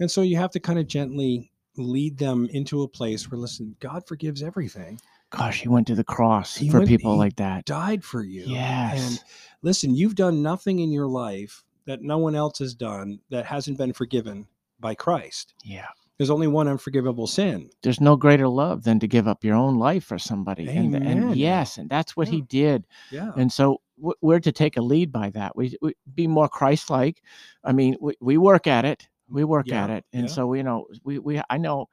And 0.00 0.10
so 0.10 0.22
you 0.22 0.36
have 0.38 0.50
to 0.52 0.60
kind 0.60 0.78
of 0.78 0.86
gently 0.86 1.51
lead 1.76 2.18
them 2.18 2.48
into 2.52 2.82
a 2.82 2.88
place 2.88 3.30
where, 3.30 3.38
listen, 3.38 3.74
God 3.80 4.06
forgives 4.06 4.42
everything. 4.42 4.98
gosh 5.30 5.62
he 5.62 5.68
went 5.68 5.86
to 5.86 5.94
the 5.94 6.04
cross 6.04 6.54
He 6.56 6.68
for 6.68 6.78
went- 6.78 6.88
people 6.88 7.16
like 7.16 7.36
that 7.36 7.64
Died 7.64 8.04
for 8.04 8.22
you. 8.22 8.44
yes 8.46 9.00
And 9.08 9.24
listen, 9.62 9.94
you've 9.94 10.14
done 10.14 10.42
nothing 10.42 10.80
in 10.80 10.90
your 10.92 11.06
life 11.06 11.64
that 11.86 12.02
no 12.02 12.18
one 12.18 12.34
else 12.34 12.58
has 12.58 12.74
done 12.74 13.18
that 13.30 13.46
hasn't 13.46 13.78
been 13.78 13.92
forgiven 13.92 14.46
by 14.80 14.94
Christ. 14.94 15.54
yeah 15.64 15.86
There's 16.18 16.28
only 16.30 16.46
one 16.48 16.68
unforgivable 16.68 17.26
sin. 17.26 17.70
there's 17.82 18.00
no 18.00 18.16
greater 18.16 18.48
love 18.48 18.84
than 18.84 19.00
to 19.00 19.08
give 19.08 19.26
up 19.26 19.42
your 19.42 19.56
own 19.56 19.78
life 19.78 20.04
for 20.04 20.18
somebody 20.18 20.68
and, 20.68 20.94
Amen. 20.94 21.06
and 21.06 21.36
yes 21.36 21.78
and 21.78 21.88
that's 21.88 22.14
what 22.16 22.28
he 22.28 22.42
did 22.42 22.86
Yeah. 23.10 23.32
and 23.36 23.50
so 23.50 23.80
we're 24.20 24.40
to 24.40 24.52
take 24.52 24.76
a 24.76 24.82
lead 24.82 25.10
by 25.12 25.30
that 25.30 25.56
we, 25.56 25.76
we 25.80 25.94
be 26.14 26.26
more 26.26 26.48
christ-like 26.48 27.22
i 27.64 27.72
mean 27.72 27.96
we, 28.00 28.14
we 28.20 28.36
work 28.36 28.66
at 28.66 28.84
it 28.84 29.08
we 29.32 29.44
work 29.44 29.66
Yeah, 29.66 29.84
at 29.84 29.90
it 29.90 30.04
and 30.12 30.28
yeah. 30.28 30.34
so 30.34 30.52
you 30.54 30.62
know 30.62 30.86
we, 31.04 31.18
we 31.18 31.40
i 31.50 31.58
know 31.58 31.86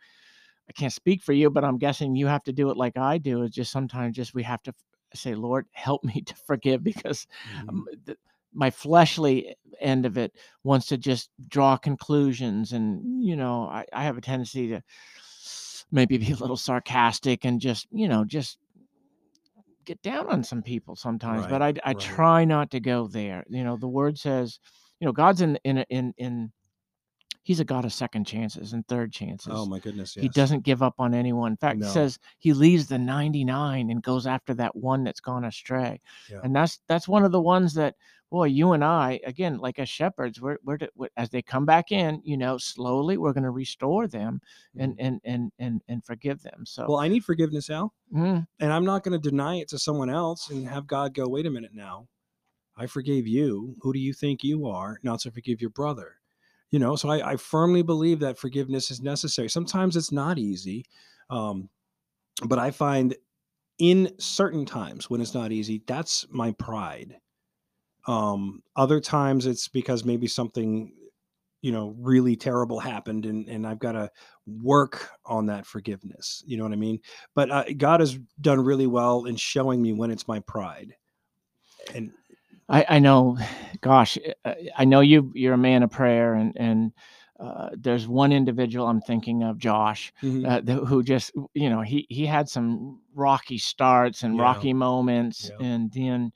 i 0.70 0.74
can't 0.74 0.94
speak 0.94 1.24
for 1.24 1.34
you 1.34 1.50
but 1.50 1.64
i'm 1.64 1.78
guessing 1.78 2.16
you 2.16 2.28
have 2.28 2.44
to 2.44 2.54
do 2.54 2.70
it 2.70 2.78
like 2.78 2.98
i 2.98 3.18
do 3.18 3.44
is 3.44 3.52
just 3.52 3.72
sometimes 3.72 4.16
just 4.16 4.34
we 4.34 4.44
have 4.44 4.64
to 4.64 4.74
say 5.14 5.36
lord 5.36 5.66
help 5.74 6.04
me 6.04 6.22
to 6.22 6.36
forgive 6.48 6.84
because 6.84 7.28
Mhm. 7.46 7.70
um, 7.70 7.86
th- 8.06 8.18
my 8.54 8.70
fleshly 8.70 9.56
end 9.80 10.06
of 10.06 10.18
it 10.18 10.34
wants 10.64 10.88
to 10.88 10.98
just 10.98 11.30
draw 11.50 11.78
conclusions 11.78 12.74
and 12.74 13.24
you 13.24 13.36
know 13.36 13.64
I, 13.64 13.86
I 13.94 14.04
have 14.04 14.18
a 14.18 14.22
tendency 14.22 14.70
to 14.70 14.84
maybe 15.92 16.18
be 16.18 16.32
a 16.32 16.36
little 16.36 16.58
sarcastic 16.58 17.46
and 17.46 17.60
just 17.62 17.88
you 17.92 18.08
know 18.08 18.26
just 18.26 18.60
get 19.86 20.02
down 20.02 20.28
on 20.28 20.44
some 20.44 20.62
people 20.62 20.96
sometimes 20.96 21.48
but 21.48 21.62
i, 21.62 21.74
I 21.84 21.94
right. 21.94 21.96
try 21.96 22.46
not 22.46 22.70
to 22.72 22.80
go 22.80 23.08
there 23.08 23.44
you 23.50 23.64
know 23.64 23.78
the 23.78 23.88
word 23.88 24.18
says 24.18 24.60
you 25.00 25.06
know 25.06 25.12
god's 25.12 25.42
in 25.42 25.58
in 25.64 25.80
in 25.90 26.14
in 26.18 26.52
he's 27.50 27.60
a 27.60 27.66
god 27.66 27.84
of 27.84 27.92
second 27.92 28.26
chances 28.26 28.74
and 28.74 28.88
third 28.88 29.12
chances 29.12 29.52
Oh 29.56 29.66
my 29.66 29.80
goodness. 29.80 30.16
Yes. 30.16 30.22
he 30.22 30.30
doesn't 30.30 30.64
give 30.64 30.84
up 30.84 30.94
on 31.00 31.16
anyone 31.16 31.54
in 31.54 31.58
fact 31.58 31.80
No. 31.80 31.88
he 31.88 31.92
says 31.92 32.20
he 32.38 32.54
leaves 32.54 32.86
the 32.86 33.00
99 33.00 33.90
and 33.90 34.04
goes 34.04 34.28
after 34.28 34.54
that 34.54 34.76
one 34.76 35.04
that's 35.04 35.20
gone 35.20 35.46
astray 35.46 36.00
Yeah. 36.30 36.42
and 36.44 36.56
that's 36.56 36.80
that's 36.88 37.08
one 37.08 37.24
of 37.24 37.32
the 37.32 37.42
ones 37.42 37.74
that 37.74 37.96
boy 38.30 38.44
you 38.46 38.74
and 38.74 38.84
i 38.84 39.20
again 39.26 39.58
like 39.58 39.80
as 39.80 39.90
shepherds 39.90 40.40
we're, 40.40 40.58
we're, 40.64 40.78
as 41.18 41.32
they 41.32 41.42
come 41.42 41.66
back 41.66 41.92
in 41.92 42.22
you 42.24 42.38
know 42.38 42.60
slowly 42.60 43.18
we're 43.18 43.34
going 43.34 43.44
to 43.44 43.50
restore 43.50 44.06
them 44.08 44.40
and 44.78 44.96
and 45.00 45.20
and 45.24 45.52
and 45.58 45.82
and 45.88 46.06
forgive 46.06 46.40
them 46.44 46.64
so 46.68 46.86
Well, 46.88 47.00
I 47.00 47.08
need 47.08 47.26
forgiveness, 47.26 47.72
Al, 47.72 47.92
mm, 48.16 48.46
and 48.60 48.72
I'm 48.72 48.86
not 48.86 49.04
going 49.04 49.20
to 49.20 49.30
deny 49.30 49.56
it 49.56 49.68
to 49.70 49.80
someone 49.80 50.12
else 50.12 50.52
and 50.52 50.68
have 50.68 50.86
God 50.86 51.16
go, 51.16 51.28
wait 51.28 51.48
a 51.48 51.50
minute 51.50 51.74
now. 51.74 52.08
I 52.78 52.86
forgave 52.86 53.26
you. 53.28 53.76
Who 53.82 53.92
do 53.92 54.00
you 54.00 54.14
think 54.14 54.42
you 54.44 54.68
are 54.68 55.00
not 55.04 55.20
to 55.22 55.32
forgive 55.32 55.60
your 55.60 55.72
brother? 55.72 56.19
You 56.72 56.80
know, 56.80 56.96
so 56.96 57.10
I, 57.10 57.32
I 57.32 57.36
firmly 57.36 57.82
believe 57.82 58.20
that 58.20 58.38
forgiveness 58.38 58.92
is 58.92 59.02
necessary. 59.02 59.50
Sometimes 59.50 59.96
it's 59.96 60.12
not 60.12 60.38
easy, 60.38 60.86
um, 61.30 61.70
but 62.46 62.60
I 62.60 62.72
find 62.72 63.16
in 63.80 64.14
certain 64.20 64.66
times 64.66 65.10
when 65.10 65.22
it's 65.22 65.34
not 65.34 65.52
easy, 65.52 65.82
that's 65.88 66.26
my 66.30 66.52
pride. 66.54 67.16
Um, 68.08 68.62
other 68.76 69.00
times 69.00 69.46
it's 69.46 69.68
because 69.68 70.06
maybe 70.06 70.28
something, 70.28 70.94
you 71.62 71.72
know, 71.72 71.96
really 71.98 72.36
terrible 72.36 72.80
happened 72.80 73.26
and, 73.26 73.48
and 73.48 73.66
I've 73.66 73.80
got 73.80 73.94
to 73.94 74.12
work 74.46 75.10
on 75.26 75.46
that 75.48 75.66
forgiveness. 75.66 76.44
You 76.46 76.58
know 76.58 76.64
what 76.64 76.74
I 76.74 76.78
mean? 76.78 77.00
But 77.36 77.52
uh, 77.52 77.64
God 77.78 78.00
has 78.00 78.18
done 78.42 78.64
really 78.64 78.88
well 78.88 79.26
in 79.26 79.36
showing 79.36 79.82
me 79.82 79.94
when 79.94 80.12
it's 80.12 80.28
my 80.28 80.40
pride. 80.42 80.94
And 81.96 82.12
I, 82.70 82.86
I 82.90 83.00
know 83.00 83.38
gosh 83.82 84.18
uh, 84.46 84.54
i 84.78 84.86
know 84.86 85.00
you 85.02 85.32
you're 85.36 85.54
a 85.54 85.58
man 85.58 85.84
of 85.84 85.92
prayer 85.92 86.34
and 86.34 86.54
and 86.58 86.92
uh, 87.40 87.70
there's 87.78 88.08
one 88.08 88.32
individual 88.34 88.88
i'm 88.88 89.02
thinking 89.02 89.44
of 89.44 89.58
josh 89.58 90.12
Mhm. 90.24 90.46
uh, 90.48 90.62
th- 90.62 90.88
who 90.88 91.04
just 91.04 91.32
you 91.54 91.70
know 91.70 91.82
he 91.82 92.06
he 92.10 92.26
had 92.26 92.50
some 92.50 93.02
rocky 93.16 93.58
starts 93.58 94.24
and 94.24 94.38
Yeah. 94.38 94.42
rocky 94.44 94.74
moments 94.74 95.50
Yeah. 95.50 95.66
and 95.66 95.92
then 95.94 96.32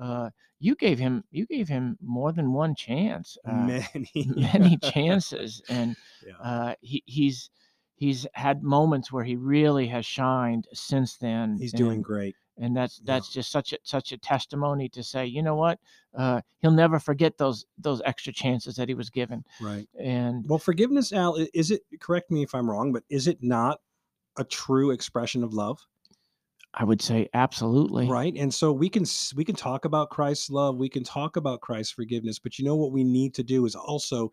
uh, 0.00 0.30
you 0.60 0.74
gave 0.76 0.98
him 0.98 1.24
you 1.30 1.46
gave 1.46 1.68
him 1.68 1.96
more 2.00 2.32
than 2.32 2.52
one 2.52 2.74
chance 2.74 3.36
uh, 3.46 3.50
many, 3.54 4.12
many 4.14 4.76
chances 4.82 5.62
and 5.68 5.96
Yeah. 6.20 6.32
uh, 6.42 6.74
he, 6.80 7.02
he's 7.06 7.50
he's 7.94 8.26
had 8.34 8.62
moments 8.62 9.10
where 9.12 9.24
he 9.24 9.36
really 9.36 9.86
has 9.88 10.06
shined 10.06 10.66
since 10.72 11.16
then 11.18 11.56
He's 11.58 11.72
doing 11.72 12.02
great. 12.02 12.36
And 12.58 12.76
that's 12.76 12.98
Yeah. 12.98 13.14
that's 13.14 13.32
just 13.32 13.50
such 13.50 13.72
a 13.72 13.78
such 13.82 14.12
a 14.12 14.18
testimony 14.18 14.88
to 14.90 15.02
say 15.02 15.26
you 15.26 15.42
know 15.42 15.54
what 15.56 15.78
uh, 16.16 16.40
he'll 16.60 16.70
never 16.70 16.98
forget 16.98 17.38
those 17.38 17.64
those 17.78 18.02
extra 18.04 18.32
chances 18.32 18.76
that 18.76 18.88
he 18.88 18.94
was 18.94 19.10
given 19.10 19.44
Right. 19.60 19.88
and 19.98 20.44
Well, 20.48 20.58
forgiveness, 20.58 21.12
Al, 21.12 21.36
is 21.54 21.70
it, 21.70 21.82
correct 22.00 22.30
me 22.30 22.42
if 22.42 22.54
I'm 22.54 22.68
wrong, 22.70 22.92
but 22.92 23.04
is 23.08 23.26
it 23.28 23.38
not 23.42 23.80
a 24.36 24.44
true 24.44 24.90
expression 24.90 25.42
of 25.44 25.52
love? 25.54 25.78
i 26.74 26.84
would 26.84 27.00
say 27.00 27.26
absolutely 27.32 28.06
right 28.06 28.34
and 28.36 28.52
so 28.52 28.70
we 28.70 28.90
can 28.90 29.02
we 29.34 29.42
can 29.42 29.54
talk 29.54 29.86
about 29.86 30.10
christ's 30.10 30.50
love 30.50 30.76
we 30.76 30.88
can 30.88 31.02
talk 31.02 31.36
about 31.36 31.62
christ's 31.62 31.92
forgiveness 31.94 32.38
but 32.38 32.58
you 32.58 32.64
know 32.64 32.76
what 32.76 32.92
we 32.92 33.02
need 33.02 33.32
to 33.34 33.42
do 33.42 33.64
is 33.64 33.74
also 33.74 34.30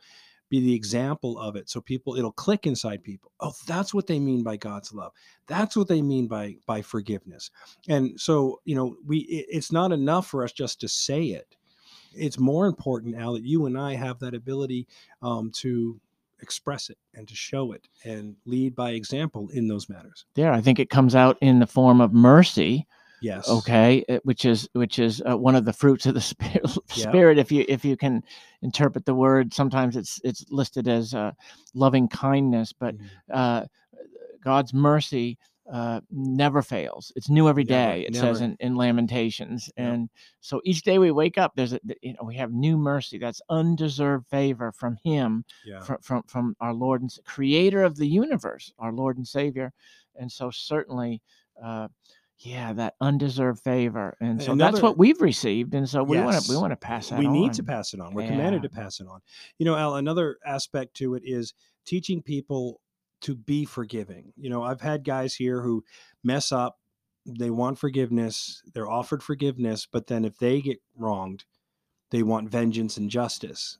be 0.50 0.60
the 0.60 0.74
example 0.74 1.40
of 1.40 1.56
it 1.56 1.70
so 1.70 1.82
people 1.82 2.16
it'll 2.16 2.32
click 2.32 2.68
inside 2.68 3.04
people. 3.04 3.32
Oh 3.40 3.54
that's 3.68 3.94
what 3.94 4.08
they 4.08 4.20
mean 4.20 4.44
by 4.44 4.58
god's 4.58 4.94
love. 4.94 5.12
That's 5.48 5.76
what 5.76 5.88
they 5.88 6.02
mean 6.02 6.28
by 6.28 6.58
by 6.66 6.82
forgiveness. 6.82 7.52
And 7.88 8.20
so 8.20 8.62
you 8.66 8.76
know 8.76 8.96
we 9.06 9.20
it- 9.20 9.48
it's 9.50 9.72
not 9.72 9.92
enough 9.92 10.28
for 10.28 10.44
us 10.44 10.52
just 10.52 10.80
to 10.82 10.88
say 10.88 11.24
it. 11.26 11.56
It's 12.14 12.40
more 12.40 12.68
important 12.68 13.16
al 13.16 13.34
that 13.34 13.44
you 13.44 13.66
and 13.66 13.78
i 13.78 13.94
have 13.96 14.20
that 14.20 14.34
ability 14.34 14.88
um, 15.22 15.52
to 15.56 16.00
express 16.42 16.90
it 16.90 16.98
and 17.16 17.28
to 17.28 17.36
show 17.36 17.72
it 17.72 17.88
and 18.04 18.36
lead 18.46 18.76
by 18.76 18.92
example 18.92 19.50
in 19.54 19.68
those 19.68 19.90
matters. 19.90 20.26
There 20.36 20.52
i 20.52 20.62
think 20.62 20.80
it 20.80 20.90
comes 20.90 21.16
out 21.16 21.38
in 21.42 21.60
the 21.60 21.68
form 21.68 22.02
of 22.02 22.14
mercy 22.14 22.86
Yes. 23.22 23.50
okay 23.50 24.04
uh, 24.10 24.20
which 24.24 24.46
is 24.46 24.68
which 24.74 25.00
is 25.00 25.22
uh, 25.30 25.38
one 25.38 25.56
of 25.56 25.66
the 25.66 25.74
fruits 25.74 26.06
of 26.06 26.14
the 26.14 26.22
spirit, 26.34 26.64
Yeah. 26.96 27.12
spirit 27.12 27.38
if 27.38 27.52
you 27.52 27.66
if 27.68 27.84
you 27.86 27.98
can 27.98 28.24
interpret 28.62 29.06
the 29.06 29.16
word 29.16 29.54
sometimes 29.54 29.96
it's 29.96 30.20
it's 30.24 30.46
listed 30.50 30.88
as 30.88 31.14
uh, 31.14 31.32
loving 31.74 32.08
kindness 32.08 32.74
but 32.74 32.96
Mhm. 32.96 33.10
uh, 33.34 33.66
god's 34.44 34.74
mercy 34.74 35.38
uh, 35.72 36.00
never 36.12 36.62
fails 36.62 37.12
it's 37.16 37.28
new 37.28 37.50
every 37.50 37.64
Never, 37.64 37.94
day 37.94 38.02
it 38.02 38.16
says 38.16 38.42
in, 38.42 38.56
in 38.60 38.76
lamentations 38.76 39.66
Yep. 39.78 39.88
and 39.88 40.10
so 40.40 40.62
each 40.64 40.84
day 40.84 41.00
we 41.00 41.10
wake 41.10 41.40
up 41.40 41.54
there's 41.56 41.74
a 41.74 41.80
you 42.04 42.14
know 42.14 42.24
we 42.24 42.36
have 42.36 42.52
new 42.54 42.78
mercy 42.78 43.18
that's 43.18 43.42
undeserved 43.50 44.28
favor 44.28 44.72
from 44.72 44.96
him 45.04 45.44
Yeah. 45.66 45.80
from, 45.80 45.98
from 46.02 46.24
from 46.28 46.56
our 46.60 46.74
Lord 46.74 47.02
and 47.02 47.12
Creator 47.26 47.82
of 47.84 47.96
the 47.98 48.06
universe, 48.08 48.72
our 48.78 48.92
Lord 48.94 49.18
and 49.18 49.28
Savior, 49.28 49.74
and 50.20 50.32
so 50.32 50.52
certainly, 50.52 51.20
uh, 51.64 51.88
yeah, 52.40 52.74
that 52.74 52.96
undeserved 53.00 53.62
favor, 53.62 54.18
and 54.20 54.42
so 54.42 54.56
that's 54.56 54.82
what 54.82 54.98
we've 54.98 55.22
received, 55.22 55.74
and 55.74 55.88
so 55.88 56.04
we 56.04 56.20
want 56.20 56.42
to 56.42 56.52
we 56.52 56.58
want 56.58 56.72
to 56.72 56.78
pass 56.78 57.10
that 57.10 57.20
we 57.20 57.28
on. 57.28 57.34
need 57.34 57.54
to 57.54 57.64
pass 57.64 57.94
it 57.94 58.02
on. 58.02 58.14
We're 58.14 58.28
commanded 58.28 58.64
to 58.64 58.70
pass 58.70 59.00
it 59.00 59.08
on. 59.08 59.22
You 59.58 59.66
know, 59.66 59.76
Al, 59.76 59.96
another 59.96 60.38
aspect 60.46 60.96
to 60.96 61.16
it 61.16 61.24
is 61.26 61.54
teaching 61.86 62.22
people 62.22 62.82
to 63.22 63.36
be 63.36 63.66
forgiving. 63.66 64.34
You 64.36 64.50
know, 64.50 64.64
I've 64.64 64.82
had 64.82 65.04
guys 65.04 65.34
here 65.36 65.62
who 65.62 65.84
mess 66.24 66.52
up, 66.52 66.80
they 67.26 67.50
want 67.50 67.80
forgiveness, 67.80 68.62
they're 68.74 68.90
offered 68.90 69.24
forgiveness, 69.24 69.88
but 69.90 70.08
then 70.08 70.26
if 70.26 70.38
they 70.38 70.62
get 70.62 70.80
wronged, 70.96 71.46
they 72.12 72.22
want 72.22 72.50
vengeance 72.50 72.98
and 72.98 73.10
justice. 73.10 73.78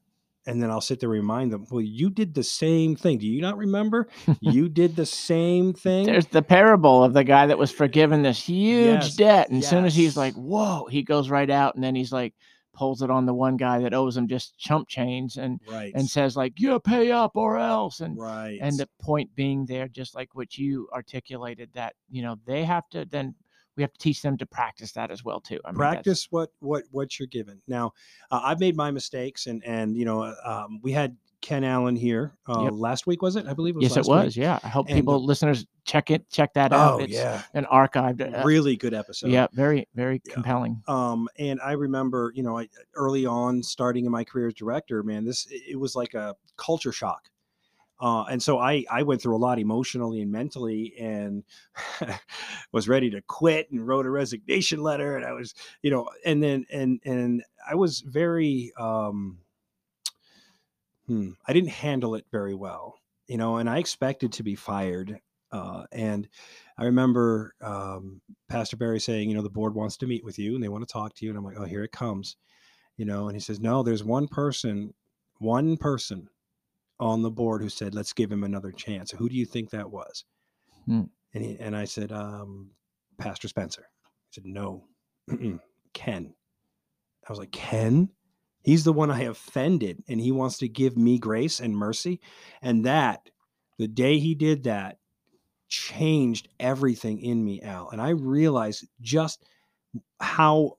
And 0.48 0.62
then 0.62 0.70
I'll 0.70 0.82
sit 0.82 1.00
there 1.00 1.10
and 1.12 1.22
remind 1.22 1.52
them, 1.52 1.66
well, 1.72 1.82
you 1.82 2.10
did 2.10 2.36
the 2.36 2.44
same 2.44 2.96
thing. 2.96 3.18
Do 3.18 3.26
you 3.26 3.42
not 3.42 3.58
remember? 3.58 4.08
you 4.42 4.70
did 4.70 4.96
the 4.96 5.06
same 5.06 5.74
thing. 5.74 6.06
There's 6.06 6.28
the 6.28 6.44
parable 6.44 7.04
of 7.04 7.14
the 7.14 7.24
guy 7.24 7.48
that 7.48 7.58
was 7.58 7.72
forgiven 7.72 8.22
this 8.22 8.44
huge 8.44 8.86
Yes, 8.86 9.16
debt, 9.16 9.50
and 9.50 9.64
as 9.64 9.70
soon 9.70 9.86
as 9.86 9.96
he's 9.96 10.16
like, 10.16 10.36
"Whoa," 10.36 10.86
he 10.86 11.02
goes 11.02 11.30
right 11.30 11.50
out, 11.50 11.76
and 11.76 11.84
then 11.84 11.96
he's 11.96 12.12
like, 12.12 12.34
pulls 12.76 13.02
it 13.02 13.10
on 13.10 13.26
the 13.26 13.34
one 13.34 13.58
guy 13.58 13.80
that 13.80 13.94
owes 13.94 14.16
him 14.16 14.28
just 14.28 14.58
chump 14.58 14.88
change, 14.88 15.38
and 15.38 15.60
right. 15.68 15.94
and 15.96 16.08
says 16.08 16.36
like, 16.36 16.60
"You 16.60 16.80
pay 16.80 17.12
up 17.12 17.32
or 17.36 17.58
else," 17.58 18.02
and 18.02 18.18
right. 18.18 18.60
and 18.62 18.78
the 18.78 18.90
point 19.02 19.34
being 19.36 19.66
there 19.66 19.88
just 19.88 20.14
like 20.14 20.36
what 20.36 20.58
you 20.58 20.88
articulated 20.94 21.70
that 21.74 21.96
you 22.10 22.22
know 22.22 22.36
they 22.46 22.64
have 22.64 22.88
to 22.90 23.06
then 23.06 23.34
we 23.76 23.84
have 23.84 23.92
to 23.94 24.00
teach 24.00 24.22
them 24.22 24.38
to 24.38 24.46
practice 24.46 24.92
that 24.94 25.12
as 25.12 25.24
well 25.24 25.40
too 25.40 25.60
I 25.66 25.72
mean, 25.72 25.76
practice 25.78 26.28
what 26.32 26.50
what 26.60 26.84
what 26.92 27.20
you're 27.20 27.28
given. 27.28 27.62
Now 27.68 27.94
uh, 28.32 28.42
i've 28.44 28.60
made 28.60 28.76
my 28.76 28.92
mistakes 28.92 29.48
and 29.48 29.64
and 29.66 29.96
you 29.98 30.06
know 30.06 30.34
um, 30.44 30.80
we 30.82 30.92
had 30.92 31.16
ken 31.42 31.64
allen 31.64 31.96
here 31.96 32.34
uh, 32.50 32.64
Yep. 32.64 32.74
last 32.76 33.06
week 33.08 33.22
was 33.22 33.36
it? 33.36 33.46
I 33.48 33.54
believe 33.54 33.76
it 33.76 33.78
was 33.78 33.84
yes 33.84 33.92
it 33.92 33.96
last 34.00 34.08
week. 34.10 34.26
was 34.26 34.38
yeah 34.38 34.58
i 34.64 34.68
hope 34.68 34.88
And, 34.88 34.96
people 34.96 35.16
uh, 35.16 35.18
listeners 35.20 35.66
check 35.84 36.10
it 36.10 36.28
check 36.32 36.54
that 36.56 36.74
out. 36.74 36.94
Oh 36.96 37.04
it's 37.04 37.14
yeah. 37.14 37.44
an 37.54 37.66
archived 37.72 38.22
uh, 38.22 38.44
really 38.44 38.76
good 38.76 38.94
episode. 38.96 39.30
yeah 39.30 39.46
very 39.54 39.88
very 39.94 40.22
Yeah. 40.26 40.34
compelling. 40.34 40.82
Um 40.88 41.28
and 41.38 41.60
i 41.62 41.74
remember 41.74 42.32
you 42.36 42.42
know 42.42 42.58
I, 42.58 42.68
early 42.96 43.26
on 43.28 43.62
starting 43.62 44.06
in 44.06 44.12
my 44.12 44.24
career 44.24 44.48
as 44.48 44.54
director 44.56 45.04
man 45.04 45.24
this 45.26 45.46
it 45.52 45.80
was 45.80 45.96
like 45.96 46.14
a 46.16 46.36
culture 46.58 46.92
shock 46.92 47.30
uh, 48.00 48.24
and 48.24 48.44
so 48.44 48.60
I, 48.60 48.84
I 48.92 49.04
went 49.04 49.22
through 49.22 49.36
a 49.36 49.38
lot 49.38 49.58
emotionally 49.58 50.22
and 50.22 50.32
mentally 50.32 50.94
and 51.00 51.44
was 52.72 52.90
ready 52.90 53.10
to 53.12 53.22
quit 53.22 53.72
and 53.72 53.86
wrote 53.88 54.06
a 54.06 54.10
resignation 54.10 54.84
letter 54.84 55.16
and 55.16 55.26
I 55.26 55.32
was, 55.32 55.54
you 55.82 55.92
know, 55.92 56.10
and 56.26 56.44
then, 56.44 56.66
and, 56.72 57.00
and 57.06 57.44
I 57.70 57.76
was 57.76 58.02
very, 58.02 58.74
um, 58.78 59.40
hmm, 61.08 61.32
I 61.48 61.54
didn't 61.54 61.70
handle 61.70 62.16
it 62.16 62.26
very 62.32 62.54
well, 62.54 63.00
you 63.28 63.38
know, 63.38 63.58
and 63.58 63.70
I 63.70 63.78
expected 63.78 64.34
to 64.34 64.44
be 64.44 64.56
fired. 64.56 65.20
Uh, 65.52 65.86
and 65.94 66.28
I 66.78 66.86
remember 66.86 67.56
um, 67.62 68.20
Pastor 68.50 68.76
Barry 68.76 69.00
saying, 69.00 69.30
you 69.30 69.36
know, 69.36 69.42
the 69.42 69.50
board 69.50 69.74
wants 69.74 69.96
to 69.98 70.08
meet 70.08 70.26
with 70.26 70.38
you 70.38 70.56
and 70.56 70.64
they 70.64 70.68
want 70.68 70.86
to 70.86 70.92
talk 70.92 71.14
to 71.16 71.26
you. 71.26 71.32
And 71.32 71.38
I'm 71.38 71.46
like, 71.46 71.58
oh, 71.58 71.64
here 71.64 71.86
it 71.86 71.94
comes, 71.94 72.36
you 72.98 73.06
know, 73.06 73.30
and 73.30 73.38
he 73.38 73.40
says, 73.40 73.62
no, 73.62 73.84
there's 73.84 74.04
one 74.04 74.28
person, 74.28 74.94
one 75.40 75.78
person 75.78 76.28
on 77.00 77.22
the 77.22 77.32
board 77.32 77.62
who 77.62 77.70
said, 77.70 77.94
let's 77.94 78.14
give 78.14 78.32
him 78.32 78.44
another 78.44 78.72
chance. 78.72 79.12
Who 79.12 79.30
do 79.30 79.36
you 79.36 79.46
think 79.46 79.70
that 79.70 79.92
was? 79.92 80.24
Hmm. 80.86 81.04
And 81.34 81.44
he, 81.44 81.58
and 81.60 81.76
I 81.76 81.86
said, 81.86 82.12
um, 82.12 82.72
Pastor 83.18 83.48
Spencer. 83.48 83.88
He 84.30 84.42
said, 84.42 84.46
no, 84.46 84.86
Ken. 85.94 86.34
I 87.28 87.32
was 87.32 87.40
like, 87.40 87.52
Ken? 87.52 88.10
He's 88.64 88.84
the 88.84 88.94
one 88.94 89.12
I 89.12 89.24
offended, 89.24 90.04
and 90.08 90.20
he 90.20 90.32
wants 90.32 90.58
to 90.60 90.68
give 90.68 90.98
me 90.98 91.20
grace 91.20 91.60
and 91.60 91.78
mercy. 91.78 92.20
And 92.62 92.86
that, 92.86 93.30
the 93.78 93.88
day 93.88 94.18
he 94.18 94.34
did 94.34 94.64
that, 94.64 94.98
changed 95.68 96.48
everything 96.60 97.20
in 97.20 97.44
me, 97.44 97.62
Al. 97.62 97.90
And 97.90 98.02
I 98.02 98.10
realized 98.10 98.88
just 99.02 99.44
how 100.20 100.78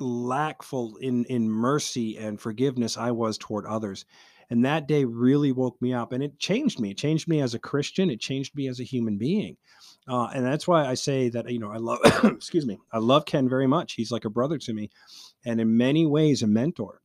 lackful 0.00 0.96
in 0.96 1.24
in 1.26 1.48
mercy 1.48 2.16
and 2.16 2.40
forgiveness 2.40 2.96
I 2.96 3.10
was 3.10 3.38
toward 3.38 3.66
others. 3.66 4.04
And 4.52 4.66
that 4.66 4.86
day 4.86 5.06
really 5.06 5.50
woke 5.50 5.80
me 5.80 5.94
up 5.94 6.12
and 6.12 6.22
it 6.22 6.38
changed 6.38 6.78
me. 6.78 6.90
It 6.90 6.98
changed 6.98 7.26
me 7.26 7.40
as 7.40 7.54
a 7.54 7.58
Christian. 7.58 8.10
It 8.10 8.20
changed 8.20 8.54
me 8.54 8.68
as 8.68 8.80
a 8.80 8.84
human 8.84 9.16
being. 9.16 9.56
Uh, 10.06 10.26
and 10.26 10.44
that's 10.44 10.68
why 10.68 10.84
I 10.84 10.92
say 10.92 11.30
that, 11.30 11.50
you 11.50 11.58
know, 11.58 11.72
I 11.72 11.78
love, 11.78 12.00
excuse 12.24 12.66
me, 12.66 12.78
I 12.92 12.98
love 12.98 13.24
Ken 13.24 13.48
very 13.48 13.66
much. 13.66 13.94
He's 13.94 14.12
like 14.12 14.26
a 14.26 14.30
brother 14.30 14.58
to 14.58 14.74
me 14.74 14.90
and 15.46 15.58
in 15.58 15.78
many 15.78 16.04
ways 16.04 16.42
a 16.42 16.46
mentor. 16.46 17.00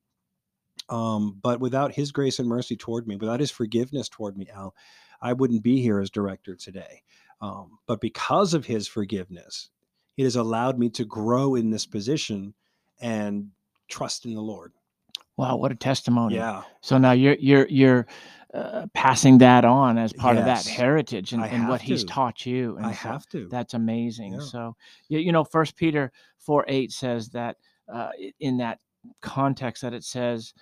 Um, 0.89 1.39
but 1.41 1.61
without 1.61 1.93
his 1.93 2.11
grace 2.11 2.37
and 2.39 2.49
mercy 2.49 2.75
toward 2.75 3.07
me, 3.07 3.15
without 3.15 3.39
his 3.39 3.49
forgiveness 3.51 4.09
toward 4.09 4.37
me, 4.37 4.49
Al, 4.53 4.75
I 5.21 5.31
wouldn't 5.31 5.63
be 5.63 5.81
here 5.81 6.01
as 6.01 6.09
director 6.09 6.53
today. 6.53 7.01
Um, 7.39 7.79
but 7.87 8.01
because 8.01 8.55
of 8.55 8.65
his 8.65 8.89
forgiveness, 8.89 9.69
it 10.17 10.25
has 10.25 10.35
allowed 10.35 10.77
me 10.77 10.89
to 10.89 11.05
grow 11.05 11.55
in 11.55 11.69
this 11.69 11.85
position 11.85 12.55
and 12.99 13.51
trust 13.87 14.25
in 14.25 14.33
the 14.33 14.41
Lord. 14.41 14.73
Wow 15.37 15.55
what 15.55 15.71
a 15.71 15.75
testimony 15.75 16.35
Yeah. 16.35 16.63
so 16.81 16.97
now 16.97 17.11
you're 17.13 17.35
you're 17.39 17.67
you're 17.67 18.07
uh, 18.53 18.87
passing 18.93 19.37
that 19.39 19.65
on 19.65 19.97
as 19.97 20.13
part 20.13 20.37
of 20.37 20.45
that 20.45 20.65
heritage 20.65 21.33
and, 21.33 21.43
and 21.43 21.67
what 21.67 21.81
have 21.81 21.87
he's 21.87 22.03
taught 22.05 22.45
you 22.45 22.77
and 22.77 22.85
I 22.85 22.93
so- 22.93 23.09
have 23.09 23.27
to. 23.29 23.47
That's 23.49 23.73
amazing. 23.73 24.33
Yeah. 24.33 24.39
So, 24.39 24.75
you, 25.09 25.19
you 25.19 25.31
know, 25.33 25.43
First 25.43 25.75
Peter 25.75 26.11
four 26.39 26.63
eight 26.67 26.91
says 26.91 27.29
that 27.31 27.57
uh, 27.93 28.09
in 28.39 28.57
that 28.57 28.79
context 29.21 29.81
that 29.83 29.93
it 29.93 30.03
says 30.03 30.53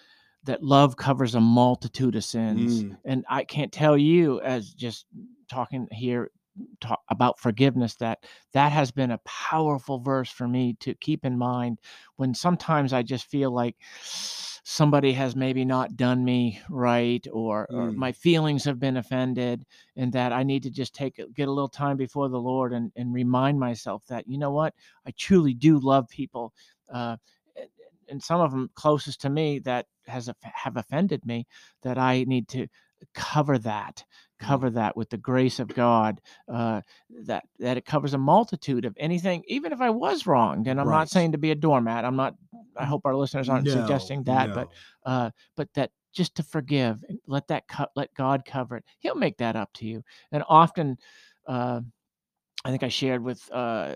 that 0.43 0.63
love 0.63 0.97
covers 0.97 1.35
a 1.35 1.39
multitude 1.39 2.15
of 2.15 2.23
sins, 2.23 2.83
Mm. 2.83 2.97
and 3.05 3.25
I 3.29 3.43
can't 3.43 3.71
tell 3.71 3.97
you 3.97 4.41
as 4.41 4.73
just 4.73 5.05
talking 5.47 5.88
here 5.91 6.31
talk 6.79 7.01
about 7.09 7.39
forgiveness 7.39 7.95
that 7.95 8.23
that 8.53 8.71
has 8.71 8.91
been 8.91 9.11
a 9.11 9.19
powerful 9.25 9.99
verse 9.99 10.29
for 10.29 10.47
me 10.47 10.75
to 10.79 10.93
keep 10.95 11.25
in 11.25 11.37
mind 11.37 11.79
when 12.15 12.33
sometimes 12.33 12.93
I 12.93 13.03
just 13.03 13.25
feel 13.29 13.51
like 13.51 13.75
somebody 14.01 15.13
has 15.13 15.35
maybe 15.35 15.63
not 15.65 15.95
done 15.95 16.23
me 16.23 16.59
right 16.69 17.25
or, 17.31 17.67
or 17.71 17.91
Mm. 17.91 17.95
my 17.97 18.11
feelings 18.11 18.63
have 18.65 18.79
been 18.79 18.97
offended 18.97 19.65
and 19.95 20.11
that 20.13 20.31
I 20.31 20.43
need 20.43 20.63
to 20.63 20.69
just 20.69 20.95
take 20.95 21.19
get 21.35 21.47
a 21.47 21.51
little 21.51 21.69
time 21.69 21.97
before 21.97 22.29
the 22.29 22.39
Lord 22.39 22.73
and, 22.73 22.91
and 22.95 23.13
remind 23.13 23.59
myself 23.59 24.03
that 24.07 24.27
you 24.27 24.37
know 24.37 24.51
what 24.51 24.73
I 25.05 25.11
truly 25.17 25.53
do 25.53 25.77
love 25.79 26.07
people, 26.09 26.53
uh, 26.91 27.17
and- 28.09 28.23
some 28.23 28.39
of 28.39 28.51
them 28.51 28.69
closest 28.75 29.19
to 29.21 29.29
me 29.29 29.59
that 29.59 29.87
has 30.07 30.29
have 30.41 30.77
offended 30.77 31.25
me 31.25 31.47
that 31.81 31.97
I 31.97 32.23
need 32.25 32.47
to 32.49 32.67
cover 33.13 33.57
that. 33.59 34.03
Cover 34.39 34.69
that 34.69 34.95
with 34.97 35.09
the 35.09 35.17
grace 35.17 35.59
of 35.59 35.67
God 35.69 36.19
uh, 36.51 36.81
that 37.25 37.43
that 37.59 37.77
it 37.77 37.85
covers 37.85 38.13
a 38.13 38.17
multitude 38.17 38.85
of 38.85 38.95
anything 38.99 39.43
even 39.47 39.71
if 39.71 39.81
I 39.81 39.89
was 39.89 40.27
wronged 40.27 40.67
and 40.67 40.79
I'm 40.79 40.87
Right. 40.87 40.97
not 40.97 41.09
saying 41.09 41.31
to 41.33 41.37
be 41.37 41.51
a 41.51 41.55
doormat 41.55 42.05
I'm 42.05 42.15
not 42.15 42.35
I 42.77 42.85
hope 42.85 43.01
our 43.05 43.15
listeners 43.15 43.49
aren't 43.49 43.69
suggesting 43.69 44.23
No, 44.23 44.33
that 44.33 44.53
but 44.53 44.69
uh, 45.05 45.29
but 45.55 45.69
that 45.75 45.91
just 46.13 46.35
to 46.35 46.43
forgive 46.43 47.03
and 47.07 47.19
let 47.27 47.47
that 47.47 47.67
cut 47.67 47.91
let 47.95 48.13
god 48.13 48.43
cover 48.45 48.77
it 48.77 48.85
he'll 48.99 49.15
make 49.15 49.37
that 49.37 49.55
up 49.55 49.71
to 49.73 49.85
you 49.85 50.03
and 50.31 50.43
often 50.47 50.97
uh, 51.47 51.81
i 52.65 52.69
think 52.69 52.84
i 52.84 52.89
shared 52.89 53.23
with 53.23 53.49
uh, 53.54 53.95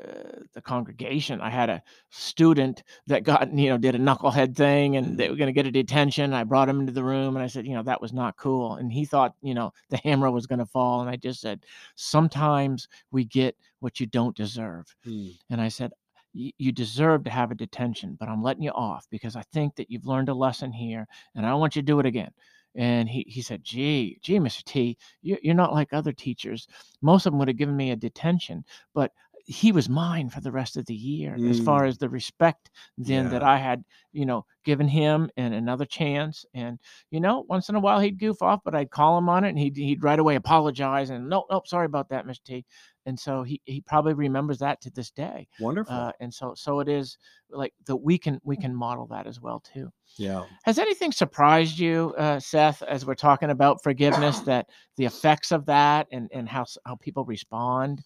the 0.54 0.62
congregation 0.62 1.42
i 1.42 1.50
had 1.50 1.70
a 1.70 1.82
student 2.12 2.84
that 3.08 3.24
got 3.24 3.52
you 3.54 3.70
know 3.70 3.78
did 3.78 3.96
a 3.96 4.00
knucklehead 4.00 4.56
thing 4.56 4.96
and 4.98 5.18
they 5.18 5.30
were 5.30 5.36
going 5.36 5.48
to 5.48 5.54
get 5.54 5.68
a 5.68 5.72
detention 5.72 6.34
i 6.34 6.44
brought 6.44 6.70
him 6.70 6.80
into 6.80 6.94
the 6.94 7.04
room 7.04 7.36
and 7.36 7.44
i 7.44 7.48
said 7.48 7.68
you 7.68 7.76
know 7.76 7.84
that 7.84 8.02
was 8.02 8.14
not 8.14 8.38
cool 8.38 8.76
and 8.76 8.94
he 8.94 9.06
thought 9.06 9.36
you 9.42 9.54
know 9.54 9.72
the 9.90 9.98
hammer 9.98 10.32
was 10.32 10.48
going 10.48 10.60
to 10.60 10.66
fall 10.68 11.02
and 11.02 11.10
i 11.10 11.18
just 11.18 11.42
said 11.42 11.60
sometimes 11.96 12.88
we 13.12 13.26
get 13.26 13.56
what 13.82 14.00
you 14.00 14.06
don't 14.06 14.36
deserve 14.36 14.96
Mm. 15.06 15.38
and 15.50 15.62
I 15.62 15.70
said, 15.70 15.92
You 16.34 16.72
deserve 16.72 17.24
to 17.26 17.30
have 17.30 17.52
a 17.52 17.56
detention, 17.56 18.16
but 18.20 18.30
I'm 18.30 18.44
letting 18.44 18.64
you 18.64 18.72
off 18.72 19.08
because 19.10 19.36
I 19.36 19.44
think 19.54 19.76
that 19.76 19.90
you've 19.90 20.06
learned 20.06 20.30
a 20.30 20.34
lesson 20.34 20.72
here 20.72 21.08
and 21.36 21.46
I 21.46 21.50
don't 21.50 21.60
want 21.60 21.76
you 21.76 21.82
to 21.82 21.86
do 21.86 22.00
it 22.00 22.06
again. 22.06 22.32
And 22.76 23.10
he, 23.10 23.26
he 23.28 23.42
said, 23.42 23.64
Gee, 23.64 24.20
gee, 24.22 24.38
Mr. 24.40 24.64
T, 24.64 24.98
you- 25.22 25.38
you're 25.42 25.56
not 25.56 25.74
like 25.74 25.92
other 25.92 26.12
teachers. 26.14 26.68
Most 27.02 27.26
of 27.26 27.32
them 27.34 27.40
would 27.40 27.48
have 27.48 27.58
given 27.58 27.76
me 27.76 27.92
a 27.92 27.96
detention, 27.96 28.64
but 28.94 29.12
he 29.46 29.72
was 29.72 29.90
mine 29.90 30.30
for 30.30 30.42
the 30.42 30.52
rest 30.52 30.78
of 30.78 30.86
the 30.86 30.94
year 30.94 31.34
as 31.50 31.60
far 31.60 31.84
Mm. 31.84 31.88
as 31.88 31.98
the 31.98 32.10
respect 32.10 32.70
then 33.00 33.30
that 33.32 33.42
I 33.42 33.58
had, 33.58 33.84
you 34.12 34.26
know, 34.28 34.46
given 34.64 34.88
him 34.88 35.32
and 35.38 35.56
another 35.56 35.86
chance. 35.86 36.46
And, 36.54 36.78
you 37.10 37.20
know, 37.20 37.46
once 37.50 37.68
in 37.68 37.74
a 37.74 37.80
while 37.80 38.00
he'd 38.00 38.20
goof 38.20 38.44
off, 38.44 38.60
but 38.64 38.76
I'd 38.76 38.92
call 38.92 39.18
him 39.18 39.28
on 39.28 39.44
it 39.46 39.50
and 39.50 39.58
he'd, 39.58 39.76
he'd 39.76 40.04
right 40.04 40.20
away 40.20 40.36
apologize 40.36 41.10
and, 41.10 41.28
no, 41.30 41.46
nope, 41.50 41.68
sorry 41.68 41.88
about 41.88 42.10
that, 42.10 42.28
Mr. 42.28 42.44
T 42.44 42.66
and 43.10 43.20
so 43.20 43.44
he 43.44 43.60
he 43.66 43.82
probably 43.82 44.14
remembers 44.14 44.60
that 44.60 44.80
to 44.82 44.90
this 44.92 45.12
day. 45.12 45.48
Wonderful. 45.60 45.94
Uh, 45.94 46.12
and 46.20 46.34
so 46.34 46.54
so 46.56 46.80
it 46.80 46.88
is 46.88 47.18
like 47.50 47.74
that 47.88 47.98
we 47.98 48.18
can 48.18 48.40
we 48.44 48.56
can 48.56 48.74
model 48.74 49.08
that 49.08 49.28
as 49.28 49.42
well 49.42 49.60
too. 49.60 49.92
yeah. 50.18 50.44
Has 50.64 50.80
anything 50.80 51.12
surprised 51.12 51.80
you, 51.80 52.14
uh, 52.18 52.40
Seth, 52.40 52.84
as 52.84 53.06
we're 53.06 53.16
talking 53.16 53.50
about 53.50 53.84
forgiveness, 53.84 54.40
that 54.52 54.68
the 54.96 55.06
effects 55.06 55.52
of 55.52 55.66
that 55.66 56.08
and 56.12 56.30
and 56.32 56.48
how 56.48 56.66
how 56.86 56.96
people 56.96 57.26
respond? 57.26 58.04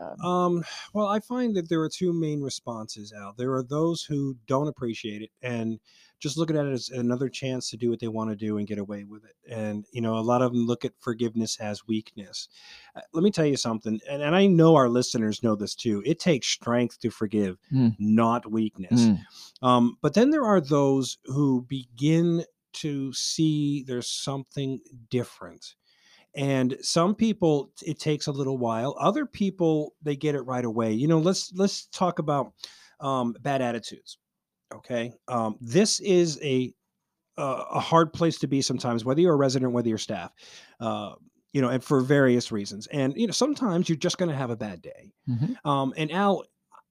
Uh, 0.00 0.26
Um, 0.26 0.64
well, 0.94 1.08
I 1.08 1.20
find 1.20 1.54
that 1.56 1.68
there 1.68 1.82
are 1.82 1.90
two 1.90 2.12
main 2.12 2.40
responses 2.40 3.12
Al. 3.12 3.34
There 3.36 3.52
are 3.54 3.62
those 3.64 4.02
who 4.02 4.36
don't 4.46 4.68
appreciate 4.68 5.22
it 5.22 5.30
and 5.42 5.78
just 6.24 6.38
look 6.38 6.48
at 6.50 6.56
it 6.56 6.72
as 6.72 6.88
another 6.88 7.28
chance 7.28 7.68
to 7.70 7.76
do 7.76 7.90
what 7.90 8.00
they 8.00 8.08
want 8.08 8.30
to 8.30 8.36
do 8.36 8.56
and 8.56 8.66
get 8.66 8.78
away 8.78 9.04
with 9.04 9.24
it. 9.24 9.36
And, 9.48 9.84
you 9.92 10.00
know, 10.00 10.16
a 10.16 10.20
lot 10.20 10.40
of 10.42 10.52
them 10.52 10.66
look 10.66 10.84
at 10.84 10.92
forgiveness 10.98 11.58
as 11.60 11.86
weakness. 11.86 12.48
Uh, 12.96 13.02
Let 13.12 13.22
me 13.22 13.30
tell 13.30 13.44
you 13.44 13.58
something, 13.58 14.00
and, 14.10 14.22
and 14.22 14.34
I 14.34 14.46
know 14.46 14.74
our 14.74 14.88
listeners 14.88 15.42
know 15.42 15.54
this 15.54 15.74
too. 15.74 16.02
It 16.06 16.18
takes 16.18 16.48
strength 16.48 16.98
to 17.00 17.10
forgive, 17.10 17.58
Mm. 17.72 17.94
not 17.98 18.50
weakness. 18.50 19.02
mm, 19.02 19.20
Um, 19.62 19.98
but 20.00 20.14
then 20.14 20.30
there 20.30 20.44
are 20.46 20.60
those 20.62 21.18
who 21.26 21.62
begin 21.68 22.44
to 22.74 23.12
see 23.12 23.84
there's 23.86 24.08
something 24.08 24.80
different. 25.10 25.74
And 26.34 26.76
some 26.80 27.14
people 27.14 27.70
it 27.82 28.00
takes 28.00 28.26
a 28.26 28.32
little 28.32 28.58
while. 28.58 28.96
Other 28.98 29.26
people 29.26 29.94
they 30.02 30.16
get 30.16 30.34
it 30.34 30.40
right 30.42 30.64
away. 30.64 30.92
You 30.92 31.06
know, 31.06 31.20
let's 31.20 31.52
let's 31.54 31.86
talk 31.86 32.18
about 32.18 32.52
um, 32.98 33.36
bad 33.40 33.62
attitudes. 33.62 34.18
Okay, 34.76 35.12
um, 35.28 35.56
this 35.60 36.00
is 36.00 36.38
a 36.42 36.72
a 37.36 37.42
a 37.42 37.80
hard 37.80 38.12
place 38.12 38.38
to 38.40 38.46
be 38.46 38.62
sometimes, 38.62 39.04
whether 39.04 39.20
you're 39.20 39.34
a 39.34 39.36
resident, 39.36 39.72
whether 39.72 39.88
you're 39.88 39.98
staff. 39.98 40.32
Uh, 40.80 41.14
you 41.52 41.62
know, 41.62 41.68
and 41.68 41.84
for 41.84 42.00
various 42.00 42.50
reasons. 42.50 42.88
And 42.88 43.14
you 43.16 43.28
know, 43.28 43.32
sometimes 43.32 43.88
you're 43.88 43.96
just 43.96 44.18
going 44.18 44.28
to 44.28 44.34
have 44.34 44.50
a 44.50 44.56
bad 44.56 44.82
day. 44.82 45.12
mhm. 45.28 45.56
Um, 45.64 45.94
and 45.96 46.10
Al, 46.10 46.44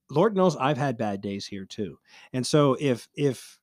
Lord 0.09 0.35
knows 0.37 0.55
I've 0.55 0.77
had 0.77 0.97
bad 0.97 1.21
days 1.21 1.45
here 1.45 1.65
too. 1.65 1.97
And 2.31 2.47
so 2.47 2.77
if 2.79 3.09
if 3.13 3.59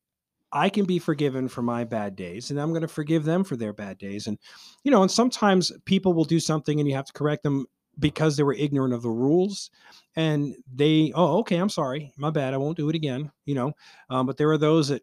I 0.53 0.69
can 0.69 0.85
be 0.85 0.99
forgiven 0.99 1.49
for 1.49 1.63
my 1.63 1.85
bad 1.85 2.17
days, 2.17 2.51
and 2.51 2.61
I'm 2.61 2.71
going 2.71 2.83
to 2.83 2.89
forgive 2.89 3.25
them 3.25 3.45
for 3.45 3.57
their 3.57 3.73
bad 3.73 3.99
days. 3.99 4.27
And 4.27 4.39
you 4.85 4.91
know, 4.91 5.03
and 5.03 5.11
sometimes 5.11 5.73
people 5.87 6.13
will 6.13 6.25
do 6.25 6.41
something 6.41 6.79
and 6.81 6.89
you 6.89 6.95
have 6.97 7.07
to 7.07 7.13
correct 7.15 7.45
them 7.45 7.67
because 7.99 8.37
they 8.37 8.43
were 8.43 8.55
ignorant 8.55 8.95
of 8.95 9.03
the 9.03 9.11
rules 9.11 9.71
and 10.17 10.55
they 10.75 11.13
oh 11.15 11.39
okay 11.39 11.57
i'm 11.57 11.69
sorry 11.69 12.13
my 12.17 12.31
bad 12.31 12.55
i 12.55 12.57
won't 12.57 12.77
do 12.77 12.89
it 12.89 12.97
again 12.97 13.31
you 13.45 13.55
know 13.55 13.73
um, 14.09 14.27
but 14.27 14.37
there 14.37 14.51
are 14.51 14.59
those 14.59 14.89
that 14.89 15.03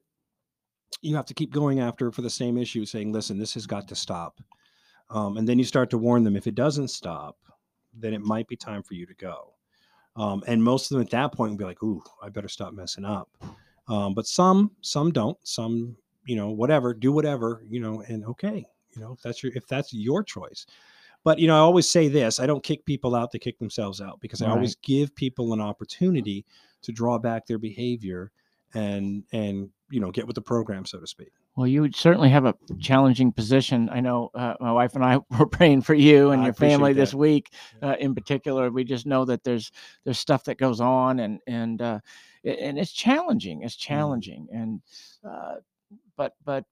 you 1.02 1.16
have 1.16 1.26
to 1.26 1.34
keep 1.34 1.52
going 1.52 1.80
after 1.80 2.12
for 2.12 2.22
the 2.22 2.30
same 2.30 2.58
issue 2.58 2.86
saying 2.86 3.12
listen 3.12 3.38
this 3.38 3.54
has 3.54 3.66
got 3.66 3.88
to 3.88 3.96
stop 3.96 4.40
um, 5.10 5.38
and 5.38 5.48
then 5.48 5.58
you 5.58 5.66
start 5.66 5.90
to 5.90 5.98
warn 5.98 6.24
them 6.24 6.36
if 6.36 6.48
it 6.48 6.56
doesn't 6.56 6.90
stop 6.90 7.38
then 7.94 8.14
it 8.14 8.22
might 8.22 8.48
be 8.48 8.56
time 8.56 8.84
for 8.84 8.94
you 8.94 9.06
to 9.06 9.14
go 9.16 9.54
um, 10.16 10.44
and 10.48 10.64
most 10.64 10.90
of 10.90 10.96
them 10.96 11.02
at 11.02 11.12
that 11.12 11.34
point 11.34 11.52
will 11.52 11.58
be 11.58 11.66
like 11.66 11.84
ooh 11.84 12.02
i 12.22 12.30
better 12.30 12.50
stop 12.50 12.74
messing 12.74 13.06
up 13.06 13.30
um, 13.88 14.14
but 14.14 14.28
some 14.28 14.72
some 14.82 15.12
don't 15.12 15.38
some 15.44 15.96
you 16.26 16.36
know 16.36 16.50
whatever 16.50 16.94
do 16.94 17.12
whatever 17.12 17.64
you 17.68 17.80
know 17.80 18.02
and 18.08 18.26
okay 18.26 18.66
you 18.96 19.02
know 19.02 19.14
if 19.14 19.22
that's 19.22 19.42
your 19.42 19.52
if 19.56 19.68
that's 19.68 19.94
your 19.94 20.24
choice 20.24 20.66
but 21.28 21.40
you 21.40 21.48
know 21.48 21.56
i 21.56 21.60
always 21.60 21.90
say 21.90 22.08
this 22.08 22.40
i 22.40 22.46
don't 22.46 22.64
kick 22.64 22.86
people 22.86 23.14
out 23.14 23.30
to 23.32 23.40
kick 23.40 23.60
themselves 23.60 24.00
out 24.00 24.18
because 24.22 24.42
i 24.42 24.48
always 24.50 24.76
give 24.92 25.14
people 25.14 25.52
an 25.52 25.60
opportunity 25.60 26.46
to 26.82 26.92
draw 26.94 27.18
back 27.20 27.46
their 27.46 27.58
behavior 27.58 28.32
and 28.74 29.24
and 29.34 29.70
you 29.90 30.00
know 30.00 30.10
get 30.12 30.26
with 30.26 30.36
the 30.36 30.42
program 30.54 30.86
so 30.86 31.00
to 31.00 31.08
speak 31.08 31.32
Well, 31.58 31.68
you 31.68 31.82
would 31.82 31.96
certainly 31.96 32.30
have 32.30 32.46
a 32.46 32.54
challenging 32.80 33.32
position. 33.34 33.90
I 33.90 34.00
know 34.00 34.30
uh, 34.36 34.54
my 34.60 34.72
wife 34.72 34.94
and 34.96 35.04
I 35.04 35.20
were 35.40 35.48
praying 35.58 35.82
for 35.82 35.96
you 35.96 36.32
and 36.32 36.42
I 36.42 36.46
your 36.46 36.54
family 36.54 36.92
appreciate 36.92 37.02
this 37.04 37.14
week, 37.14 37.46
Yeah. 37.82 37.90
uh, 37.90 37.96
in 38.06 38.14
particular. 38.14 38.70
We 38.70 38.84
just 38.84 39.06
know 39.06 39.26
that 39.26 39.44
there's 39.44 39.72
there's 40.04 40.20
stuff 40.20 40.44
that 40.44 40.58
goes 40.66 40.80
on, 40.82 41.20
and 41.20 41.40
and 41.48 41.82
uh, 41.82 42.00
and 42.44 42.78
it's 42.78 42.92
challenging. 43.06 43.64
It's 43.64 43.76
Mm. 43.76 43.88
challenging, 43.90 44.48
and 44.60 44.82
uh, 45.24 45.56
but 46.16 46.32
but 46.46 46.64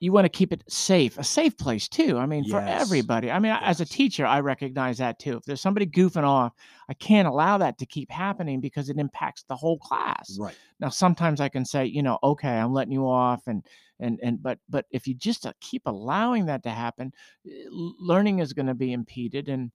you 0.00 0.12
want 0.12 0.24
to 0.24 0.28
keep 0.30 0.52
it 0.52 0.64
safe, 0.68 1.18
a 1.18 1.24
safe 1.24 1.56
place 1.58 1.88
too. 1.88 2.18
I 2.18 2.26
mean, 2.26 2.44
for 2.44 2.62
everybody. 2.66 3.30
I 3.30 3.38
mean, 3.38 3.52
I- 3.52 3.60
as 3.62 3.80
a 3.80 3.84
teacher, 3.86 4.26
I 4.26 4.40
recognize 4.40 4.98
that 4.98 5.18
too. 5.18 5.36
If 5.36 5.44
there's 5.44 5.60
somebody 5.60 5.86
goofing 5.86 6.24
off, 6.24 6.52
I 6.88 6.94
can't 6.94 7.28
allow 7.28 7.58
that 7.58 7.78
to 7.78 7.86
keep 7.86 8.10
happening 8.10 8.60
because 8.60 8.88
it 8.88 8.98
impacts 8.98 9.44
the 9.44 9.56
whole 9.56 9.78
class 9.78 10.36
right 10.40 10.56
now 10.80 10.88
sometimes 10.88 11.40
i 11.40 11.48
can 11.48 11.64
say 11.64 11.84
you 11.84 12.02
know 12.02 12.18
okay 12.22 12.48
i'm 12.48 12.72
letting 12.72 12.92
you 12.92 13.06
off 13.06 13.46
and 13.46 13.64
and 14.00 14.18
and 14.22 14.42
but 14.42 14.58
but 14.68 14.86
if 14.90 15.06
you 15.06 15.14
just 15.14 15.46
uh, 15.46 15.52
keep 15.60 15.82
allowing 15.86 16.46
that 16.46 16.62
to 16.62 16.70
happen 16.70 17.12
eh, 17.46 17.50
learning 17.70 18.38
is 18.38 18.52
going 18.52 18.66
to 18.66 18.74
be 18.74 18.92
impeded 18.92 19.48
and 19.48 19.70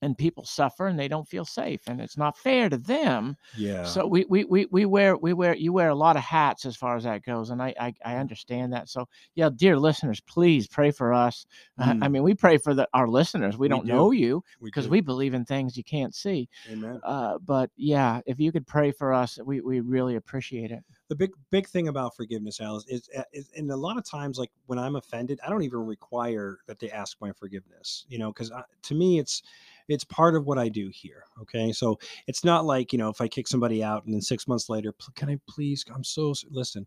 and 0.00 0.16
people 0.16 0.44
suffer 0.44 0.86
and 0.86 0.98
they 0.98 1.08
don't 1.08 1.26
feel 1.26 1.44
safe 1.44 1.80
and 1.88 2.00
it's 2.00 2.16
not 2.16 2.38
fair 2.38 2.68
to 2.68 2.76
them. 2.76 3.36
Yeah. 3.56 3.82
So 3.82 4.06
we, 4.06 4.24
we 4.28 4.44
we 4.44 4.66
we 4.70 4.84
wear 4.84 5.16
we 5.16 5.32
wear 5.32 5.56
you 5.56 5.72
wear 5.72 5.88
a 5.88 5.94
lot 5.94 6.16
of 6.16 6.22
hats 6.22 6.64
as 6.66 6.76
far 6.76 6.94
as 6.96 7.02
that 7.04 7.24
goes 7.24 7.50
and 7.50 7.60
i 7.60 7.74
i, 7.80 7.92
I 8.04 8.16
understand 8.16 8.72
that. 8.72 8.88
So 8.88 9.08
yeah 9.34 9.50
dear 9.54 9.76
listeners 9.78 10.20
please 10.20 10.68
pray 10.68 10.90
for 10.92 11.12
us. 11.12 11.46
I- 11.78 11.90
i 11.90 11.94
Mm. 11.94 12.12
mean 12.12 12.22
we 12.22 12.34
pray 12.34 12.58
for 12.58 12.74
the, 12.74 12.88
our 12.94 13.08
listeners. 13.08 13.56
We, 13.56 13.64
We 13.64 13.68
don't 13.68 13.86
do. 13.86 13.92
know 13.92 14.10
you 14.12 14.44
because 14.62 14.84
do. 14.86 14.90
we 14.90 15.00
believe 15.00 15.34
in 15.34 15.44
things 15.44 15.76
you 15.76 15.84
can't 15.84 16.14
see 16.14 16.48
amen. 16.70 17.00
uh, 17.02 17.38
but 17.38 17.70
yeah 17.76 18.20
if 18.26 18.38
you 18.38 18.52
could 18.52 18.66
pray 18.66 18.92
for 18.92 19.12
us 19.12 19.38
we 19.44 19.60
we 19.60 19.80
really 19.80 20.14
appreciate 20.16 20.70
it. 20.70 20.84
The 21.08 21.16
big 21.16 21.30
big 21.50 21.66
thing 21.66 21.88
about 21.88 22.14
forgiveness 22.14 22.60
alice 22.60 22.84
is, 22.88 23.08
is, 23.08 23.18
uh, 23.18 23.22
is 23.32 23.50
and 23.56 23.70
a 23.70 23.76
lot 23.76 23.96
of 23.96 24.04
times 24.04 24.38
like 24.38 24.50
when 24.66 24.78
i'm 24.78 24.94
offended 24.96 25.40
i 25.44 25.48
don't 25.50 25.62
even 25.62 25.84
require 25.86 26.58
that 26.66 26.78
they 26.78 26.90
ask 26.90 27.16
my 27.20 27.32
forgiveness 27.32 28.04
you 28.08 28.18
know 28.18 28.30
because 28.32 28.52
to 28.82 28.94
me 28.94 29.18
it's 29.18 29.42
it's 29.88 30.04
part 30.04 30.34
of 30.34 30.46
what 30.46 30.58
i 30.58 30.68
do 30.68 30.88
here 30.92 31.24
okay 31.40 31.72
so 31.72 31.98
it's 32.26 32.44
not 32.44 32.64
like 32.64 32.92
you 32.92 32.98
know 32.98 33.08
if 33.08 33.20
i 33.20 33.28
kick 33.28 33.48
somebody 33.48 33.82
out 33.82 34.04
and 34.04 34.14
then 34.14 34.20
six 34.20 34.46
months 34.46 34.68
later 34.68 34.92
can 35.14 35.28
i 35.28 35.38
please 35.48 35.84
i'm 35.94 36.04
so 36.04 36.32
listen 36.50 36.86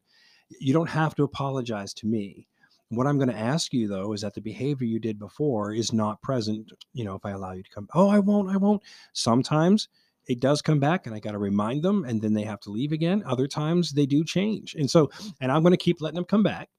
you 0.59 0.73
don't 0.73 0.89
have 0.89 1.15
to 1.15 1.23
apologize 1.23 1.93
to 1.93 2.07
me 2.07 2.47
what 2.89 3.07
i'm 3.07 3.17
going 3.17 3.29
to 3.29 3.37
ask 3.37 3.73
you 3.73 3.87
though 3.87 4.13
is 4.13 4.21
that 4.21 4.33
the 4.33 4.41
behavior 4.41 4.87
you 4.87 4.99
did 4.99 5.17
before 5.19 5.73
is 5.73 5.93
not 5.93 6.21
present 6.21 6.71
you 6.93 7.03
know 7.03 7.15
if 7.15 7.25
i 7.25 7.31
allow 7.31 7.51
you 7.51 7.63
to 7.63 7.69
come 7.69 7.87
oh 7.93 8.09
i 8.09 8.19
won't 8.19 8.49
i 8.49 8.57
won't 8.57 8.81
sometimes 9.13 9.87
it 10.27 10.39
does 10.39 10.61
come 10.61 10.79
back 10.79 11.07
and 11.07 11.15
I 11.15 11.19
got 11.19 11.31
to 11.31 11.37
remind 11.37 11.83
them 11.83 12.05
and 12.05 12.21
then 12.21 12.33
they 12.33 12.43
have 12.43 12.59
to 12.61 12.69
leave 12.69 12.91
again. 12.91 13.23
Other 13.25 13.47
times 13.47 13.91
they 13.91 14.05
do 14.05 14.23
change. 14.23 14.75
And 14.75 14.89
so, 14.89 15.09
and 15.41 15.51
I'm 15.51 15.63
going 15.63 15.73
to 15.73 15.77
keep 15.77 16.01
letting 16.01 16.15
them 16.15 16.25
come 16.25 16.43
back 16.43 16.69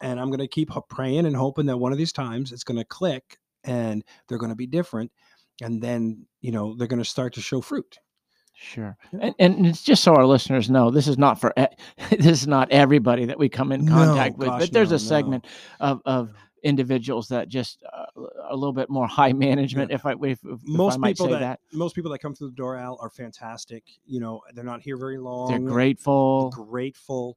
and 0.00 0.18
I'm 0.18 0.28
going 0.28 0.40
to 0.40 0.48
keep 0.48 0.70
praying 0.88 1.26
and 1.26 1.36
hoping 1.36 1.66
that 1.66 1.78
one 1.78 1.92
of 1.92 1.98
these 1.98 2.12
times 2.12 2.52
it's 2.52 2.64
going 2.64 2.78
to 2.78 2.84
click 2.84 3.38
and 3.64 4.04
they're 4.28 4.38
going 4.38 4.50
to 4.50 4.56
be 4.56 4.66
different. 4.66 5.10
And 5.62 5.82
then, 5.82 6.26
you 6.40 6.52
know, 6.52 6.74
they're 6.76 6.86
going 6.86 7.02
to 7.02 7.08
start 7.08 7.34
to 7.34 7.40
show 7.40 7.60
fruit. 7.60 7.98
Sure. 8.54 8.96
And, 9.20 9.34
and 9.38 9.66
it's 9.66 9.82
just 9.82 10.02
so 10.02 10.14
our 10.14 10.24
listeners 10.24 10.70
know 10.70 10.90
this 10.90 11.08
is 11.08 11.18
not 11.18 11.38
for 11.38 11.52
this 12.10 12.26
is 12.26 12.46
not 12.46 12.70
everybody 12.72 13.26
that 13.26 13.38
we 13.38 13.48
come 13.50 13.70
in 13.70 13.84
No, 13.84 13.92
contact 13.92 14.38
with, 14.38 14.48
gosh, 14.48 14.60
but 14.60 14.72
there's 14.72 14.90
no, 14.90 14.96
a 14.96 14.98
segment 14.98 15.46
of, 15.78 16.00
of 16.06 16.32
individuals 16.62 17.28
that 17.28 17.48
just 17.48 17.82
uh, 17.92 18.06
a 18.48 18.56
little 18.56 18.72
bit 18.72 18.88
more 18.88 19.06
high 19.06 19.32
management, 19.32 19.90
if 19.90 20.06
I 20.06 20.12
if, 20.12 20.22
if, 20.22 20.38
I 20.44 20.56
Most 20.64 20.98
might 20.98 21.16
people 21.16 21.26
say 21.26 21.32
that, 21.32 21.40
that. 21.40 21.60
most 21.72 21.94
people 21.94 22.10
that 22.12 22.18
come 22.18 22.34
through 22.34 22.48
the 22.48 22.56
door, 22.56 22.76
Al, 22.76 22.98
are 23.00 23.10
fantastic. 23.10 23.84
You 24.06 24.20
know, 24.20 24.40
they're 24.54 24.64
not 24.64 24.80
here 24.80 24.96
very 24.96 25.18
long. 25.18 25.50
They're 25.50 25.58
grateful. 25.58 26.50
grateful, 26.50 27.36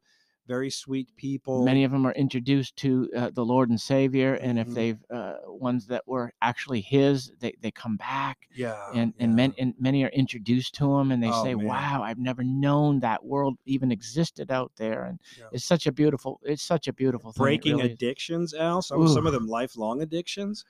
very 0.49 0.71
sweet 0.71 1.09
people. 1.15 1.63
Many 1.63 1.83
of 1.83 1.91
them 1.91 2.05
are 2.07 2.11
introduced 2.25 2.75
to 2.77 2.89
uh, 3.15 3.29
the 3.39 3.45
Lord 3.45 3.69
and 3.69 3.79
Savior, 3.79 4.33
and 4.35 4.57
if 4.59 4.67
Mhm. 4.67 4.73
they've 4.73 5.01
uh, 5.19 5.35
ones 5.45 5.85
that 5.87 6.03
were 6.07 6.31
actually 6.41 6.81
His, 6.81 7.31
they, 7.39 7.53
they 7.61 7.71
come 7.71 7.97
back, 7.97 8.37
yeah, 8.55 8.81
and 8.95 9.13
and, 9.19 9.35
men, 9.35 9.53
and 9.59 9.73
many 9.79 10.03
are 10.05 10.09
introduced 10.23 10.73
to 10.75 10.85
Him, 10.97 11.11
and 11.11 11.21
they 11.23 11.31
Oh, 11.31 11.43
say, 11.43 11.53
man. 11.55 11.67
"Wow, 11.67 12.01
I've 12.03 12.17
never 12.17 12.43
known 12.43 12.99
that 13.01 13.23
world 13.23 13.55
even 13.65 13.91
existed 13.91 14.49
out 14.51 14.71
there," 14.77 15.03
and 15.05 15.19
Yeah. 15.37 15.45
it's 15.53 15.65
such 15.65 15.85
a 15.87 15.91
beautiful, 15.91 16.39
it's 16.43 16.63
such 16.63 16.87
a 16.87 16.93
beautiful 16.93 17.31
thing. 17.31 17.43
breaking 17.43 17.77
really 17.77 17.91
is. 17.91 17.95
addictions, 17.95 18.53
Al. 18.55 18.81
Some 18.81 19.07
some 19.07 19.25
of 19.27 19.33
them 19.33 19.47
lifelong 19.47 20.01
addictions. 20.01 20.65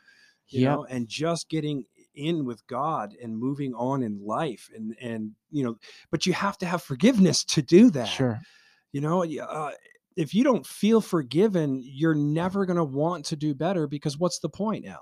you 0.51 0.61
Yep. 0.61 0.69
know 0.69 0.83
and 0.93 1.07
just 1.07 1.47
getting 1.49 1.85
in 2.15 2.37
with 2.49 2.65
god 2.67 3.07
and 3.21 3.37
moving 3.37 3.73
on 3.75 4.03
in 4.03 4.15
life 4.39 4.69
and 4.75 4.95
and 4.99 5.21
you 5.51 5.63
know 5.63 5.75
but 6.11 6.25
you 6.25 6.33
have 6.33 6.57
to 6.57 6.65
have 6.65 6.81
forgiveness 6.81 7.43
to 7.45 7.61
do 7.61 7.89
that 7.91 8.07
Sure. 8.07 8.41
You 8.91 9.01
know 9.01 9.23
uh, 9.23 9.71
if 10.15 10.33
you 10.33 10.43
don't 10.43 10.65
feel 10.65 11.01
forgiven 11.01 11.79
you're 11.83 12.15
never 12.15 12.65
going 12.65 12.77
to 12.77 12.83
want 12.83 13.25
to 13.25 13.35
do 13.35 13.53
better 13.53 13.87
because 13.87 14.17
what's 14.17 14.39
the 14.39 14.49
point 14.49 14.83
now 14.85 15.01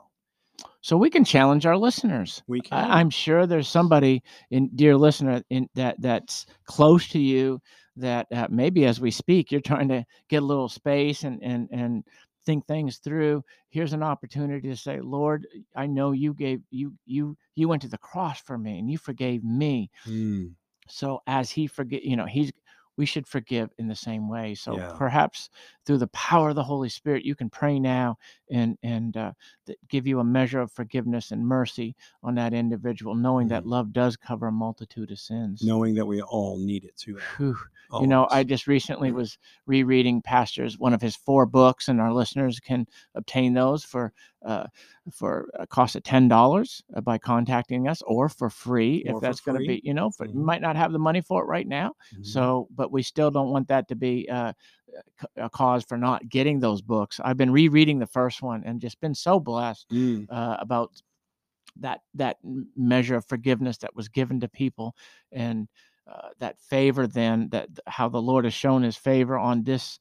So 0.82 0.98
we 0.98 1.10
can 1.10 1.24
challenge 1.24 1.66
our 1.66 1.78
listeners. 1.78 2.42
we 2.48 2.62
can 2.62 2.78
I, 2.78 3.00
I'm 3.00 3.10
sure 3.10 3.46
there's 3.46 3.68
somebody 3.68 4.24
in 4.52 4.70
dear 4.76 4.96
listener 4.98 5.44
in 5.50 5.68
that 5.76 6.02
that's 6.02 6.46
close 6.66 7.08
to 7.10 7.20
you 7.20 7.60
that 7.96 8.28
uh, 8.32 8.48
maybe 8.50 8.86
as 8.86 9.00
we 9.00 9.12
speak 9.12 9.52
you're 9.52 9.62
trying 9.62 9.88
to 9.90 10.06
get 10.30 10.44
a 10.44 10.46
little 10.46 10.70
space 10.70 11.24
and 11.24 11.42
and 11.44 11.68
and 11.72 12.04
think 12.46 12.66
things 12.66 12.98
through. 13.00 13.44
Here's 13.70 13.92
an 13.94 14.04
opportunity 14.04 14.70
to 14.70 14.78
say, 14.78 15.02
Lord, 15.02 15.46
I 15.76 15.86
know 15.88 16.12
you 16.14 16.34
gave 16.34 16.62
you 16.70 16.94
you 17.06 17.36
you 17.56 17.68
went 17.68 17.82
to 17.82 17.90
the 17.90 17.98
cross 17.98 18.40
for 18.42 18.58
me 18.58 18.80
and 18.80 18.90
you 18.90 18.98
forgave 18.98 19.44
me. 19.44 19.90
Mm, 20.08 20.54
So 20.88 21.22
as 21.28 21.52
he 21.52 21.68
forget, 21.68 22.04
you 22.04 22.16
know, 22.16 22.26
he's 22.26 22.52
we 22.98 23.06
should 23.06 23.28
forgive 23.28 23.70
in 23.78 23.88
the 23.88 23.96
same 23.96 24.28
way. 24.28 24.56
So 24.56 24.78
Yeah. 24.78 24.94
perhaps 24.98 25.50
through 25.86 26.00
the 26.00 26.08
power 26.08 26.50
of 26.50 26.56
the 26.56 26.64
Holy 26.64 26.90
Spirit, 26.90 27.24
you 27.24 27.36
can 27.36 27.50
pray 27.50 27.80
now 27.80 28.18
and 28.52 28.78
and 28.84 29.16
uh, 29.16 29.32
give 29.88 30.08
you 30.08 30.20
a 30.20 30.24
measure 30.24 30.60
of 30.60 30.72
forgiveness 30.72 31.32
and 31.32 31.48
mercy 31.48 31.96
on 32.24 32.36
that 32.36 32.54
individual, 32.54 33.16
knowing 33.16 33.48
that 33.50 33.66
love 33.66 33.94
does 33.94 34.18
cover 34.18 34.48
a 34.48 34.52
multitude 34.52 35.12
of 35.12 35.20
sins. 35.20 35.62
Knowing 35.64 35.96
that 35.96 36.06
we 36.06 36.22
all 36.22 36.58
need 36.58 36.84
it 36.84 36.96
too. 36.98 37.20
You 38.02 38.08
know. 38.08 38.28
I 38.30 38.44
just 38.44 38.68
recently 38.68 39.12
was 39.12 39.38
rereading 39.66 40.22
Pastor's 40.22 40.78
one 40.78 40.94
of 40.94 41.02
his 41.02 41.16
four 41.16 41.46
books, 41.46 41.88
and 41.88 42.02
our 42.02 42.14
listeners 42.14 42.60
can 42.60 42.86
obtain 43.16 43.54
those 43.54 43.84
for 43.84 44.12
uh, 44.46 44.66
for 45.12 45.50
a 45.56 45.66
cost 45.68 45.96
of 45.96 46.04
ten 46.04 46.28
dollars 46.28 46.82
by 47.04 47.18
contacting 47.18 47.88
us, 47.88 48.02
or 48.06 48.30
for 48.30 48.50
free 48.50 49.04
Or 49.08 49.18
if 49.18 49.22
that's 49.22 49.42
going 49.42 49.60
to 49.60 49.66
be. 49.66 49.82
You 49.84 49.94
know, 49.94 50.10
for, 50.12 50.26
you 50.26 50.34
Mhm. 50.34 50.44
might 50.46 50.62
not 50.62 50.76
have 50.76 50.92
the 50.92 51.00
money 51.00 51.22
for 51.22 51.42
it 51.44 51.48
right 51.48 51.68
now, 51.68 51.94
Mhm. 52.16 52.26
so 52.26 52.68
but 52.76 52.92
we 52.92 53.02
still 53.04 53.32
don't 53.32 53.50
want 53.52 53.68
that 53.68 53.88
to 53.90 53.96
be 53.96 54.28
uh, 54.30 54.54
a 55.36 55.50
cause 55.50 55.84
for 55.84 55.98
not 55.98 56.28
getting 56.30 56.60
those 56.60 56.82
books. 56.82 57.20
I've 57.24 57.38
been 57.38 57.52
rereading 57.52 58.00
the 58.00 58.08
first 58.08 58.42
one 58.42 58.64
and 58.66 58.80
just 58.82 59.00
been 59.02 59.16
so 59.16 59.40
blessed 59.40 59.90
Mm. 59.92 60.28
uh, 60.30 60.58
about 60.60 61.02
that 61.80 62.02
that 62.16 62.38
measure 62.76 63.16
of 63.16 63.26
forgiveness 63.26 63.78
that 63.78 63.96
was 63.96 64.08
given 64.10 64.40
to 64.40 64.48
people 64.48 64.96
and 65.32 65.68
uh, 66.12 66.30
that 66.40 66.60
favor 66.60 67.06
then 67.06 67.50
that 67.50 67.68
how 67.86 68.10
the 68.10 68.22
lord 68.22 68.46
has 68.46 68.54
shown 68.54 68.82
his 68.82 68.98
favor 68.98 69.38
on 69.38 69.62
this 69.64 70.00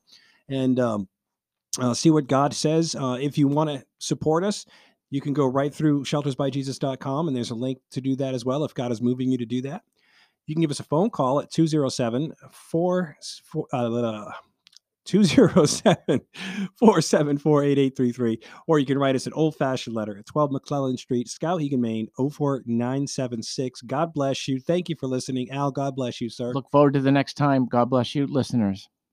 and 0.49 0.79
um, 0.81 1.09
uh, 1.79 1.95
see 1.95 2.11
what 2.11 2.27
God 2.27 2.53
says. 2.55 2.95
Uh, 2.95 3.19
if 3.21 3.39
you 3.39 3.49
want 3.49 3.71
to 3.71 3.85
support 3.99 4.45
us, 4.45 4.67
you 5.11 5.21
can 5.21 5.33
go 5.33 5.47
right 5.47 5.75
through 5.75 6.05
sheltersbyjesus.com 6.05 7.29
and 7.29 7.37
there's 7.37 7.51
a 7.51 7.55
link 7.55 7.79
to 7.91 8.01
do 8.01 8.17
that 8.17 8.35
as 8.35 8.45
well 8.45 8.65
if 8.65 8.75
God 8.75 8.93
is 8.93 9.01
moving 9.03 9.31
you 9.31 9.39
to 9.39 9.47
do 9.47 9.63
that. 9.63 9.83
You 10.51 10.57
can 10.57 10.63
give 10.63 10.73
us 10.73 10.81
a 10.81 10.85
phone 10.85 11.11
call 11.11 11.39
at 11.39 11.49
207 11.53 12.35
4 12.51 13.17
uh, 13.73 14.31
207 15.05 15.95
474 16.77 17.63
8833, 17.63 18.41
or 18.67 18.81
you 18.81 18.85
can 18.85 18.99
write 18.99 19.15
us 19.15 19.29
an 19.29 19.33
old 19.35 19.55
fashioned 19.55 19.95
letter 19.95 20.19
at 20.19 20.27
12 20.27 20.51
McClellan 20.51 20.97
Street, 20.97 21.29
Skowhegan, 21.29 21.79
Maine 21.79 22.09
04976. 22.17 23.83
God 23.83 24.13
bless 24.13 24.49
you. 24.49 24.59
Thank 24.59 24.89
you 24.89 24.97
for 24.99 25.07
listening. 25.07 25.49
Al, 25.53 25.71
God 25.71 25.95
bless 25.95 26.21
you, 26.21 26.29
sir. 26.29 26.51
Look 26.53 26.69
forward 26.73 26.95
to 26.95 27.01
the 27.01 27.13
next 27.13 27.35
time. 27.35 27.67
God 27.67 27.89
bless 27.89 28.17
you, 28.17 28.27
listeners. 28.27 28.89